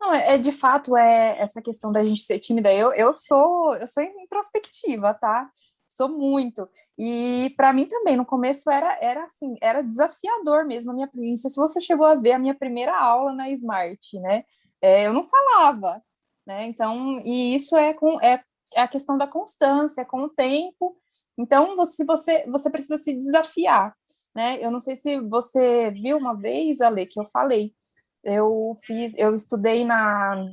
Não, 0.00 0.12
é, 0.12 0.34
é, 0.34 0.38
de 0.38 0.50
fato 0.50 0.96
é 0.96 1.38
essa 1.38 1.62
questão 1.62 1.92
da 1.92 2.02
gente 2.02 2.22
ser 2.22 2.40
tímida. 2.40 2.72
Eu, 2.72 2.92
eu 2.92 3.16
sou 3.16 3.76
eu 3.76 3.86
sou 3.86 4.02
introspectiva, 4.02 5.14
tá? 5.14 5.48
Sou 5.90 6.08
muito. 6.08 6.68
E 6.98 7.52
para 7.56 7.72
mim 7.72 7.86
também 7.86 8.16
no 8.16 8.24
começo 8.26 8.70
era 8.70 8.96
era 9.00 9.24
assim, 9.24 9.56
era 9.60 9.82
desafiador 9.82 10.64
mesmo 10.64 10.90
a 10.92 10.94
minha 10.94 11.08
não 11.08 11.50
se 11.50 11.56
você 11.56 11.80
chegou 11.80 12.06
a 12.06 12.14
ver 12.14 12.32
a 12.32 12.38
minha 12.38 12.54
primeira 12.54 12.96
aula 12.98 13.32
na 13.32 13.50
Smart, 13.50 14.18
né? 14.20 14.44
É, 14.80 15.06
eu 15.06 15.12
não 15.12 15.26
falava, 15.26 16.02
né? 16.46 16.66
Então, 16.66 17.20
e 17.24 17.54
isso 17.54 17.76
é 17.76 17.92
com 17.92 18.20
é, 18.20 18.42
é 18.74 18.80
a 18.82 18.88
questão 18.88 19.18
da 19.18 19.26
constância, 19.26 20.04
com 20.04 20.22
o 20.24 20.30
tempo. 20.30 20.96
Então, 21.38 21.76
você 21.76 22.04
você 22.04 22.46
você 22.46 22.70
precisa 22.70 22.98
se 22.98 23.14
desafiar 23.14 23.94
né? 24.34 24.58
Eu 24.64 24.70
não 24.70 24.80
sei 24.80 24.96
se 24.96 25.20
você 25.20 25.90
viu 25.90 26.16
uma 26.18 26.34
vez, 26.34 26.80
Ale, 26.80 27.06
que 27.06 27.20
eu 27.20 27.24
falei. 27.24 27.74
Eu 28.22 28.76
fiz, 28.84 29.14
eu 29.16 29.34
estudei 29.34 29.84
na, 29.84 30.46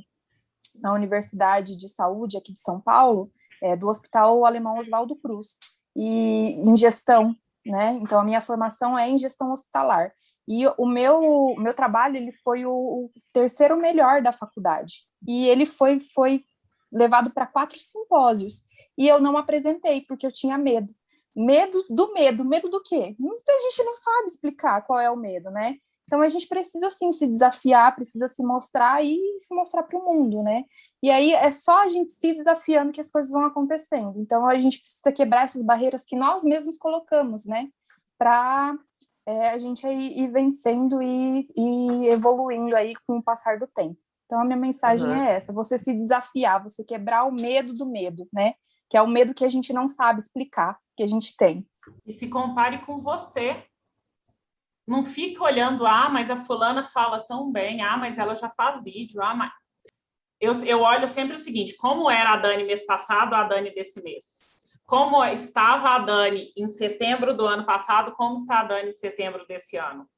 na 0.76 0.92
Universidade 0.94 1.76
de 1.76 1.88
Saúde 1.88 2.36
aqui 2.36 2.52
de 2.52 2.60
São 2.60 2.80
Paulo, 2.80 3.30
é, 3.62 3.76
do 3.76 3.88
Hospital 3.88 4.44
Alemão 4.44 4.78
Oswaldo 4.78 5.16
Cruz, 5.16 5.56
e 5.96 6.54
em 6.54 6.76
gestão, 6.76 7.34
né? 7.66 7.98
Então 8.00 8.20
a 8.20 8.24
minha 8.24 8.40
formação 8.40 8.98
é 8.98 9.08
em 9.08 9.18
gestão 9.18 9.52
hospitalar. 9.52 10.12
E 10.46 10.66
o 10.78 10.86
meu, 10.86 11.54
meu 11.58 11.74
trabalho 11.74 12.16
ele 12.16 12.32
foi 12.32 12.64
o, 12.64 12.72
o 12.72 13.10
terceiro 13.32 13.76
melhor 13.76 14.22
da 14.22 14.32
faculdade. 14.32 15.02
E 15.26 15.46
ele 15.46 15.66
foi, 15.66 16.00
foi 16.14 16.42
levado 16.90 17.30
para 17.30 17.46
quatro 17.46 17.78
simpósios. 17.78 18.62
E 18.96 19.06
eu 19.06 19.20
não 19.20 19.36
apresentei, 19.36 20.00
porque 20.08 20.26
eu 20.26 20.32
tinha 20.32 20.56
medo. 20.56 20.94
Medo 21.36 21.84
do 21.90 22.14
medo. 22.14 22.44
Medo 22.44 22.68
do 22.68 22.82
quê? 22.82 23.14
Muita 23.18 23.52
gente 23.60 23.84
não 23.84 23.94
sabe 23.94 24.28
explicar 24.28 24.82
qual 24.82 24.98
é 24.98 25.10
o 25.10 25.16
medo, 25.16 25.50
né? 25.50 25.76
Então 26.04 26.22
a 26.22 26.28
gente 26.30 26.48
precisa 26.48 26.90
sim 26.90 27.12
se 27.12 27.26
desafiar, 27.26 27.94
precisa 27.94 28.28
se 28.28 28.42
mostrar 28.42 29.04
e 29.04 29.20
se 29.38 29.54
mostrar 29.54 29.82
para 29.82 29.98
o 29.98 30.04
mundo, 30.06 30.42
né? 30.42 30.64
E 31.02 31.10
aí 31.10 31.32
é 31.32 31.50
só 31.50 31.82
a 31.82 31.88
gente 31.88 32.12
se 32.12 32.32
desafiando 32.32 32.92
que 32.92 33.00
as 33.00 33.10
coisas 33.10 33.30
vão 33.30 33.44
acontecendo. 33.44 34.14
Então 34.20 34.46
a 34.46 34.58
gente 34.58 34.80
precisa 34.80 35.12
quebrar 35.12 35.44
essas 35.44 35.64
barreiras 35.64 36.04
que 36.04 36.16
nós 36.16 36.42
mesmos 36.42 36.76
colocamos, 36.76 37.46
né? 37.46 37.68
Para 38.18 38.76
é, 39.24 39.50
a 39.50 39.58
gente 39.58 39.86
aí 39.86 40.18
ir 40.18 40.28
vencendo 40.28 41.00
e, 41.02 41.46
e, 41.56 42.08
evoluindo 42.08 42.74
aí 42.74 42.94
com 43.06 43.18
o 43.18 43.22
passar 43.22 43.58
do 43.58 43.66
tempo. 43.66 43.96
Então 44.26 44.40
a 44.40 44.44
minha 44.44 44.58
mensagem 44.58 45.06
uhum. 45.06 45.14
é 45.14 45.36
essa: 45.36 45.52
você 45.52 45.78
se 45.78 45.92
desafiar, 45.94 46.62
você 46.62 46.82
quebrar 46.82 47.24
o 47.24 47.32
medo 47.32 47.72
do 47.72 47.86
medo, 47.86 48.26
né? 48.32 48.54
Que 48.90 48.96
é 48.96 49.02
o 49.02 49.06
medo 49.06 49.34
que 49.34 49.44
a 49.44 49.48
gente 49.48 49.72
não 49.72 49.86
sabe 49.86 50.20
explicar 50.20 50.78
que 50.96 51.02
a 51.04 51.06
gente 51.06 51.36
tem. 51.36 51.64
E 52.04 52.12
se 52.12 52.26
compare 52.26 52.84
com 52.84 52.98
você. 52.98 53.64
Não 54.86 55.04
fica 55.04 55.44
olhando, 55.44 55.86
ah, 55.86 56.08
mas 56.08 56.30
a 56.30 56.36
fulana 56.36 56.82
fala 56.82 57.20
tão 57.20 57.52
bem, 57.52 57.82
ah, 57.82 57.98
mas 57.98 58.16
ela 58.16 58.34
já 58.34 58.48
faz 58.48 58.82
vídeo, 58.82 59.22
ah, 59.22 59.34
mas... 59.34 59.52
Eu, 60.40 60.52
eu 60.64 60.80
olho 60.80 61.08
sempre 61.08 61.34
o 61.34 61.38
seguinte, 61.38 61.76
como 61.76 62.10
era 62.10 62.34
a 62.34 62.36
Dani 62.36 62.64
mês 62.64 62.86
passado, 62.86 63.34
a 63.34 63.44
Dani 63.44 63.74
desse 63.74 64.00
mês? 64.02 64.56
Como 64.86 65.22
estava 65.24 65.90
a 65.90 65.98
Dani 65.98 66.52
em 66.56 66.68
setembro 66.68 67.36
do 67.36 67.44
ano 67.44 67.66
passado, 67.66 68.12
como 68.12 68.36
está 68.36 68.60
a 68.60 68.64
Dani 68.64 68.90
em 68.90 68.94
setembro 68.94 69.46
desse 69.46 69.76
ano? 69.76 70.08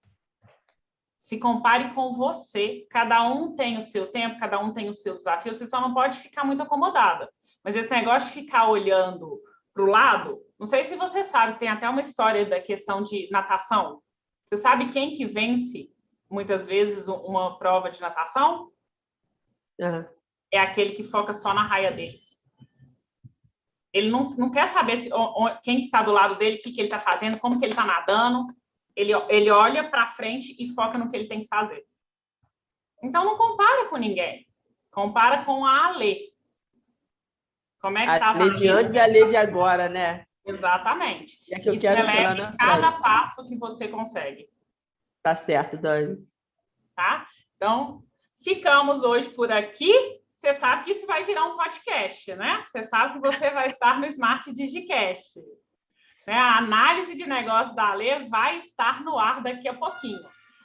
Se 1.19 1.39
compare 1.39 1.95
com 1.95 2.13
você. 2.13 2.87
Cada 2.91 3.23
um 3.29 3.55
tem 3.55 3.77
o 3.77 3.83
seu 3.83 4.07
tempo, 4.13 4.39
cada 4.39 4.59
um 4.59 4.73
tem 4.73 4.89
o 4.89 4.95
seu 4.95 5.17
desafio. 5.17 5.53
Você 5.53 5.67
só 5.67 5.81
não 5.81 5.93
pode 5.93 6.19
ficar 6.19 6.45
muito 6.45 6.63
acomodada. 6.63 7.29
Mas 7.65 7.77
esse 7.77 7.91
negócio 7.91 8.29
de 8.29 8.35
ficar 8.35 8.69
olhando 8.69 9.41
para 9.73 9.83
o 9.83 9.87
lado, 9.87 10.39
não 10.59 10.67
sei 10.67 10.85
se 10.85 10.97
você 10.97 11.25
sabe, 11.25 11.59
tem 11.59 11.69
até 11.69 11.89
uma 11.89 12.01
história 12.01 12.45
da 12.47 12.61
questão 12.61 13.03
de 13.03 13.29
natação. 13.31 14.01
Você 14.45 14.57
sabe 14.57 14.91
quem 14.91 15.15
que 15.15 15.25
vence 15.25 15.91
muitas 16.29 16.67
vezes 16.67 17.09
uma 17.09 17.59
prova 17.59 17.91
de 17.91 18.01
natação? 18.01 18.71
Uhum. 19.81 20.05
É 20.53 20.59
aquele 20.59 20.93
que 20.93 21.03
foca 21.03 21.33
só 21.33 21.55
na 21.55 21.63
raia 21.63 21.91
dele. 21.91 22.21
Ele 23.93 24.11
não, 24.11 24.21
não 24.39 24.51
quer 24.51 24.69
saber 24.69 24.97
se, 24.97 25.11
quem 25.63 25.79
que 25.79 25.87
está 25.87 26.03
do 26.03 26.13
lado 26.13 26.37
dele, 26.37 26.57
o 26.57 26.61
que, 26.61 26.71
que 26.71 26.81
ele 26.81 26.87
está 26.87 26.99
fazendo, 26.99 27.39
como 27.39 27.59
que 27.59 27.65
ele 27.65 27.73
está 27.73 27.85
nadando. 27.85 28.47
Ele, 28.95 29.13
ele 29.29 29.51
olha 29.51 29.91
para 29.91 30.07
frente 30.09 30.55
e 30.59 30.73
foca 30.75 30.99
no 30.99 31.09
que 31.09 31.17
ele 31.17 31.29
tem 31.29 31.41
que 31.41 31.49
fazer. 31.49 31.85
Então, 33.03 33.25
não 33.25 33.37
compara 33.37 33.89
com 33.89 33.97
ninguém. 33.97 34.47
Compara 34.91 35.45
com 35.45 35.65
a 35.65 35.87
Ale. 35.87 36.31
Como 37.81 37.97
é 37.97 38.07
que 38.07 38.13
estava 38.13 38.39
a 38.39 38.43
lei 38.43 38.51
de 38.51 38.69
antes 38.69 38.93
e 38.93 39.01
a 39.01 39.07
lei 39.07 39.27
de 39.27 39.37
agora, 39.37 39.89
né? 39.89 40.25
Exatamente. 40.45 41.41
E 41.49 41.55
é 41.55 41.61
que 41.61 41.69
eu 41.69 41.81
quero 41.81 42.03
ser 42.03 42.23
lá 42.23 42.35
na 42.35 42.57
cada 42.57 42.93
frente. 42.93 43.03
passo 43.03 43.49
que 43.49 43.57
você 43.57 43.89
consegue. 43.89 44.49
Tá 45.23 45.35
certo, 45.35 45.77
Dani. 45.77 46.27
Tá? 46.95 47.27
Então, 47.57 48.05
ficamos 48.43 49.03
hoje 49.03 49.29
por 49.31 49.51
aqui. 49.51 49.93
Você 50.37 50.55
sabe 50.55 50.85
que 50.85 50.93
isso 50.93 51.07
vai 51.07 51.25
virar 51.25 51.45
um 51.47 51.57
podcast, 51.57 52.35
né? 52.35 52.63
Você 52.65 52.83
sabe 52.83 53.15
que 53.15 53.21
você 53.21 53.51
vai 53.51 53.69
estar 53.69 54.01
no 54.01 54.07
Smart 54.07 54.51
Digicast. 54.53 55.39
Né? 56.27 56.35
A 56.35 56.59
análise 56.59 57.15
de 57.15 57.27
negócio 57.27 57.75
da 57.75 57.91
Alê 57.91 58.29
vai 58.29 58.59
estar 58.59 59.03
no 59.03 59.19
ar 59.19 59.43
daqui 59.43 59.69
a 59.69 59.75
pouquinho. 59.75 60.21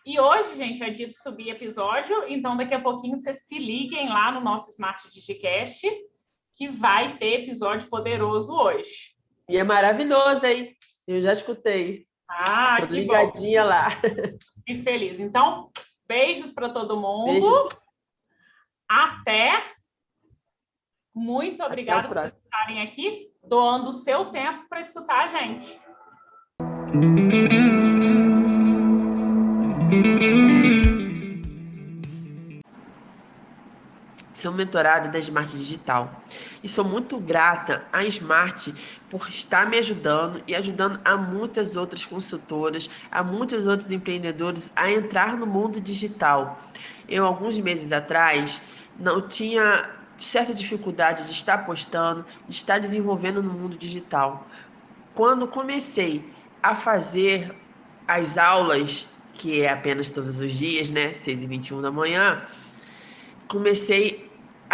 E 0.06 0.20
hoje, 0.20 0.56
gente, 0.56 0.84
é 0.84 0.90
dito 0.90 1.18
subir 1.18 1.50
episódio, 1.50 2.26
então 2.28 2.56
daqui 2.56 2.76
a 2.76 2.82
pouquinho 2.82 3.18
vocês 3.18 3.48
se 3.48 3.58
liguem 3.58 4.08
lá 4.08 4.32
no 4.32 4.40
nosso 4.40 4.70
Smart 4.70 5.10
Digicast, 5.10 5.90
que 6.56 6.70
vai 6.70 7.18
ter 7.18 7.42
episódio 7.42 7.90
poderoso 7.90 8.54
hoje. 8.54 9.16
E 9.50 9.58
é 9.58 9.64
maravilhoso, 9.64 10.46
hein? 10.46 10.76
Eu 11.08 11.22
já 11.22 11.34
escutei. 11.34 12.06
Ah, 12.30 12.78
Tô 12.80 12.88
que 12.88 12.94
ligadinha 12.94 13.64
bom. 13.64 13.70
lá. 13.70 13.90
Fico 14.66 14.84
feliz. 14.84 15.20
Então, 15.20 15.72
beijos 16.08 16.52
para 16.52 16.70
todo 16.70 17.00
mundo. 17.00 17.26
Beijo. 17.26 17.68
Até. 18.88 19.74
Muito 21.14 21.64
obrigada 21.64 22.08
por 22.08 22.18
vocês 22.18 22.36
estarem 22.36 22.82
aqui 22.82 23.32
doando 23.44 23.90
o 23.90 23.94
seu 23.94 24.26
tempo 24.32 24.68
para 24.68 24.80
escutar 24.80 25.26
a 25.26 25.28
gente. 25.28 25.80
Sou 34.46 34.54
mentorada 34.54 35.08
da 35.08 35.18
Smart 35.18 35.58
Digital 35.58 36.22
e 36.64 36.70
sou 36.70 36.86
muito 36.86 37.18
grata 37.18 37.84
à 37.92 38.04
Smart 38.04 38.76
por 39.10 39.28
estar 39.28 39.68
me 39.68 39.76
ajudando 39.76 40.40
e 40.48 40.54
ajudando 40.54 41.02
a 41.04 41.18
muitas 41.18 41.76
outras 41.76 42.06
consultoras, 42.06 42.88
a 43.12 43.24
muitos 43.24 43.66
outros 43.66 43.92
empreendedores 43.92 44.72
a 44.76 44.92
entrar 44.92 45.36
no 45.36 45.48
mundo 45.48 45.82
digital. 45.82 46.62
Eu, 47.10 47.26
alguns 47.26 47.58
meses 47.58 47.92
atrás, 47.92 48.62
não 49.00 49.20
tinha 49.20 49.90
certa 50.20 50.54
dificuldade 50.54 51.24
de 51.24 51.32
estar 51.32 51.66
postando, 51.66 52.24
de 52.48 52.54
estar 52.54 52.78
desenvolvendo 52.78 53.42
no 53.42 53.52
mundo 53.52 53.76
digital. 53.76 54.46
Quando 55.16 55.48
comecei 55.48 56.24
a 56.62 56.76
fazer 56.76 57.52
as 58.08 58.38
aulas, 58.38 59.08
que 59.34 59.64
é 59.64 59.72
apenas 59.72 60.12
todos 60.12 60.40
os 60.40 60.54
dias, 60.54 60.92
né, 60.92 61.16
6 61.16 61.46
e 61.46 61.48
21 61.48 61.82
da 61.82 61.90
manhã, 61.90 62.44
comecei 63.48 64.25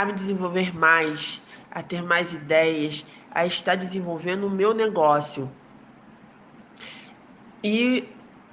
a 0.01 0.05
me 0.05 0.13
desenvolver 0.13 0.75
mais, 0.75 1.41
a 1.69 1.81
ter 1.81 2.01
mais 2.01 2.33
ideias, 2.33 3.05
a 3.31 3.45
estar 3.45 3.75
desenvolvendo 3.75 4.47
o 4.47 4.49
meu 4.49 4.73
negócio. 4.73 5.51
E 7.63 8.07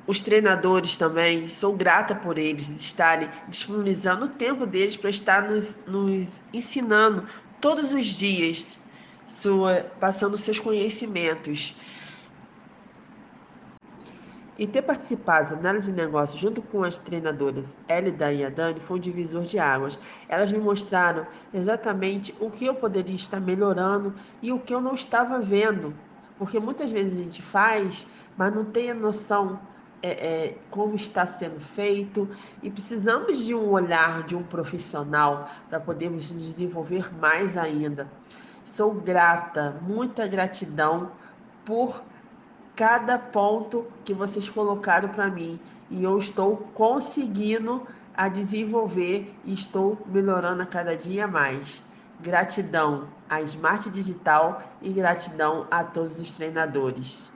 os 0.07 0.23
treinadores 0.23 0.97
também, 0.97 1.49
sou 1.49 1.75
grata 1.75 2.15
por 2.15 2.39
eles 2.39 2.69
estarem 2.69 3.29
disponibilizando 3.47 4.25
o 4.25 4.29
tempo 4.29 4.65
deles 4.67 4.97
para 4.97 5.11
estar 5.11 5.43
nos, 5.43 5.77
nos 5.87 6.43
ensinando 6.53 7.27
todos 7.61 7.93
os 7.93 8.07
dias, 8.07 8.79
sua, 9.27 9.87
passando 10.01 10.39
seus 10.39 10.59
conhecimentos. 10.59 11.77
E 14.59 14.67
ter 14.67 14.83
participado 14.83 15.51
da 15.51 15.61
análise 15.61 15.93
de 15.93 15.97
negócio 15.97 16.37
junto 16.37 16.61
com 16.61 16.83
as 16.83 16.99
treinadoras 16.99 17.77
Elida 17.89 18.33
e 18.33 18.45
a 18.45 18.49
Dani 18.49 18.81
foi 18.81 18.97
um 18.97 19.01
divisor 19.01 19.43
de 19.43 19.57
águas. 19.57 19.97
Elas 20.29 20.51
me 20.51 20.59
mostraram 20.59 21.25
exatamente 21.55 22.35
o 22.41 22.51
que 22.51 22.67
eu 22.67 22.75
poderia 22.75 23.15
estar 23.15 23.41
melhorando 23.41 24.13
e 24.43 24.53
o 24.53 24.59
que 24.59 24.75
eu 24.75 24.81
não 24.81 24.95
estava 24.95 25.39
vendo. 25.39 25.95
Porque 26.37 26.59
muitas 26.59 26.91
vezes 26.91 27.19
a 27.19 27.23
gente 27.23 27.41
faz, 27.41 28.09
mas 28.37 28.53
não 28.53 28.65
tem 28.65 28.91
a 28.91 28.95
noção 28.95 29.61
é, 30.03 30.11
é, 30.11 30.59
como 30.71 30.97
está 30.97 31.25
sendo 31.25 31.61
feito 31.61 32.29
e 32.61 32.69
precisamos 32.69 33.45
de 33.45 33.55
um 33.55 33.71
olhar 33.71 34.25
de 34.25 34.35
um 34.35 34.43
profissional 34.43 35.49
para 35.69 35.79
podermos 35.79 36.31
nos 36.33 36.45
desenvolver 36.45 37.15
mais 37.15 37.57
ainda. 37.57 38.11
Sou 38.65 38.93
grata, 38.93 39.81
muita 39.83 40.27
gratidão 40.27 41.13
por 41.65 42.03
cada 42.79 43.19
ponto 43.19 43.87
que 44.05 44.15
vocês 44.15 44.49
colocaram 44.49 45.09
para 45.09 45.29
mim 45.29 45.59
e 45.91 46.05
eu 46.05 46.17
estou 46.17 46.59
conseguindo 46.75 47.83
a 48.15 48.29
desenvolver 48.29 49.35
e 49.45 49.53
estou 49.53 49.99
melhorando 50.07 50.63
a 50.63 50.67
cada 50.67 50.97
dia 50.97 51.27
mais. 51.27 51.83
Gratidão 52.21 53.09
à 53.29 53.41
Smart 53.43 53.91
Digital 53.91 54.63
e 54.81 54.93
gratidão 54.93 55.67
a 55.73 55.83
todos 55.83 56.21
os 56.21 56.33
treinadores. 56.33 57.33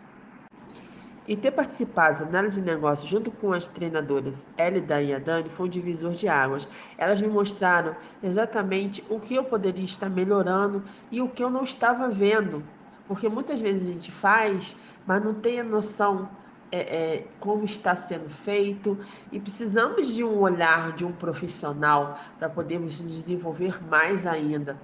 E 1.27 1.35
ter 1.35 1.51
participado 1.51 2.21
da 2.21 2.27
análise 2.27 2.61
de 2.61 2.67
negócio 2.71 3.09
junto 3.09 3.33
com 3.33 3.53
as 3.53 3.67
treinadoras 3.67 4.47
Elida 4.57 5.03
e 5.03 5.13
a 5.13 5.19
Dani 5.19 5.51
foi 5.51 5.67
um 5.67 5.71
divisor 5.71 6.13
de 6.13 6.29
águas. 6.29 6.69
Elas 6.97 7.21
me 7.21 7.27
mostraram 7.27 7.97
exatamente 8.23 9.05
o 9.11 9.19
que 9.19 9.35
eu 9.35 9.43
poderia 9.43 9.85
estar 9.85 10.09
melhorando 10.09 10.85
e 11.11 11.21
o 11.21 11.29
que 11.29 11.43
eu 11.43 11.51
não 11.51 11.65
estava 11.65 12.09
vendo. 12.09 12.63
Porque 13.09 13.29
muitas 13.29 13.61
vezes 13.61 13.89
a 13.89 13.93
gente 13.93 14.11
faz, 14.13 14.77
mas 15.07 15.23
não 15.23 15.35
tem 15.35 15.61
a 15.61 15.65
noção 15.65 16.29
é, 16.71 16.79
é, 16.79 17.27
como 17.38 17.65
está 17.65 17.95
sendo 17.95 18.31
feito 18.31 18.99
e 19.31 19.38
precisamos 19.38 20.15
de 20.15 20.25
um 20.25 20.41
olhar 20.41 20.93
de 20.93 21.05
um 21.05 21.12
profissional 21.12 22.19
para 22.38 22.49
podermos 22.49 22.99
nos 23.01 23.12
desenvolver 23.12 23.79
mais 23.85 24.27
ainda. 24.27 24.79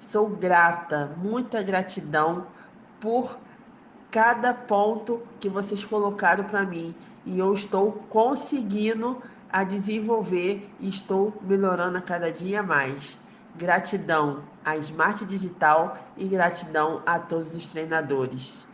Sou 0.00 0.28
grata, 0.28 1.12
muita 1.16 1.62
gratidão 1.62 2.46
por 3.00 3.38
cada 4.10 4.52
ponto 4.52 5.22
que 5.38 5.48
vocês 5.48 5.84
colocaram 5.84 6.44
para 6.44 6.64
mim 6.64 6.94
e 7.24 7.38
eu 7.38 7.52
estou 7.54 7.92
conseguindo 8.08 9.22
a 9.50 9.64
desenvolver 9.64 10.68
e 10.80 10.88
estou 10.88 11.32
melhorando 11.42 11.98
a 11.98 12.02
cada 12.02 12.30
dia 12.30 12.62
mais. 12.62 13.18
Gratidão 13.56 14.42
à 14.64 14.76
Smart 14.76 15.24
Digital 15.24 15.96
e 16.16 16.26
gratidão 16.28 17.02
a 17.06 17.18
todos 17.18 17.54
os 17.54 17.68
treinadores. 17.68 18.67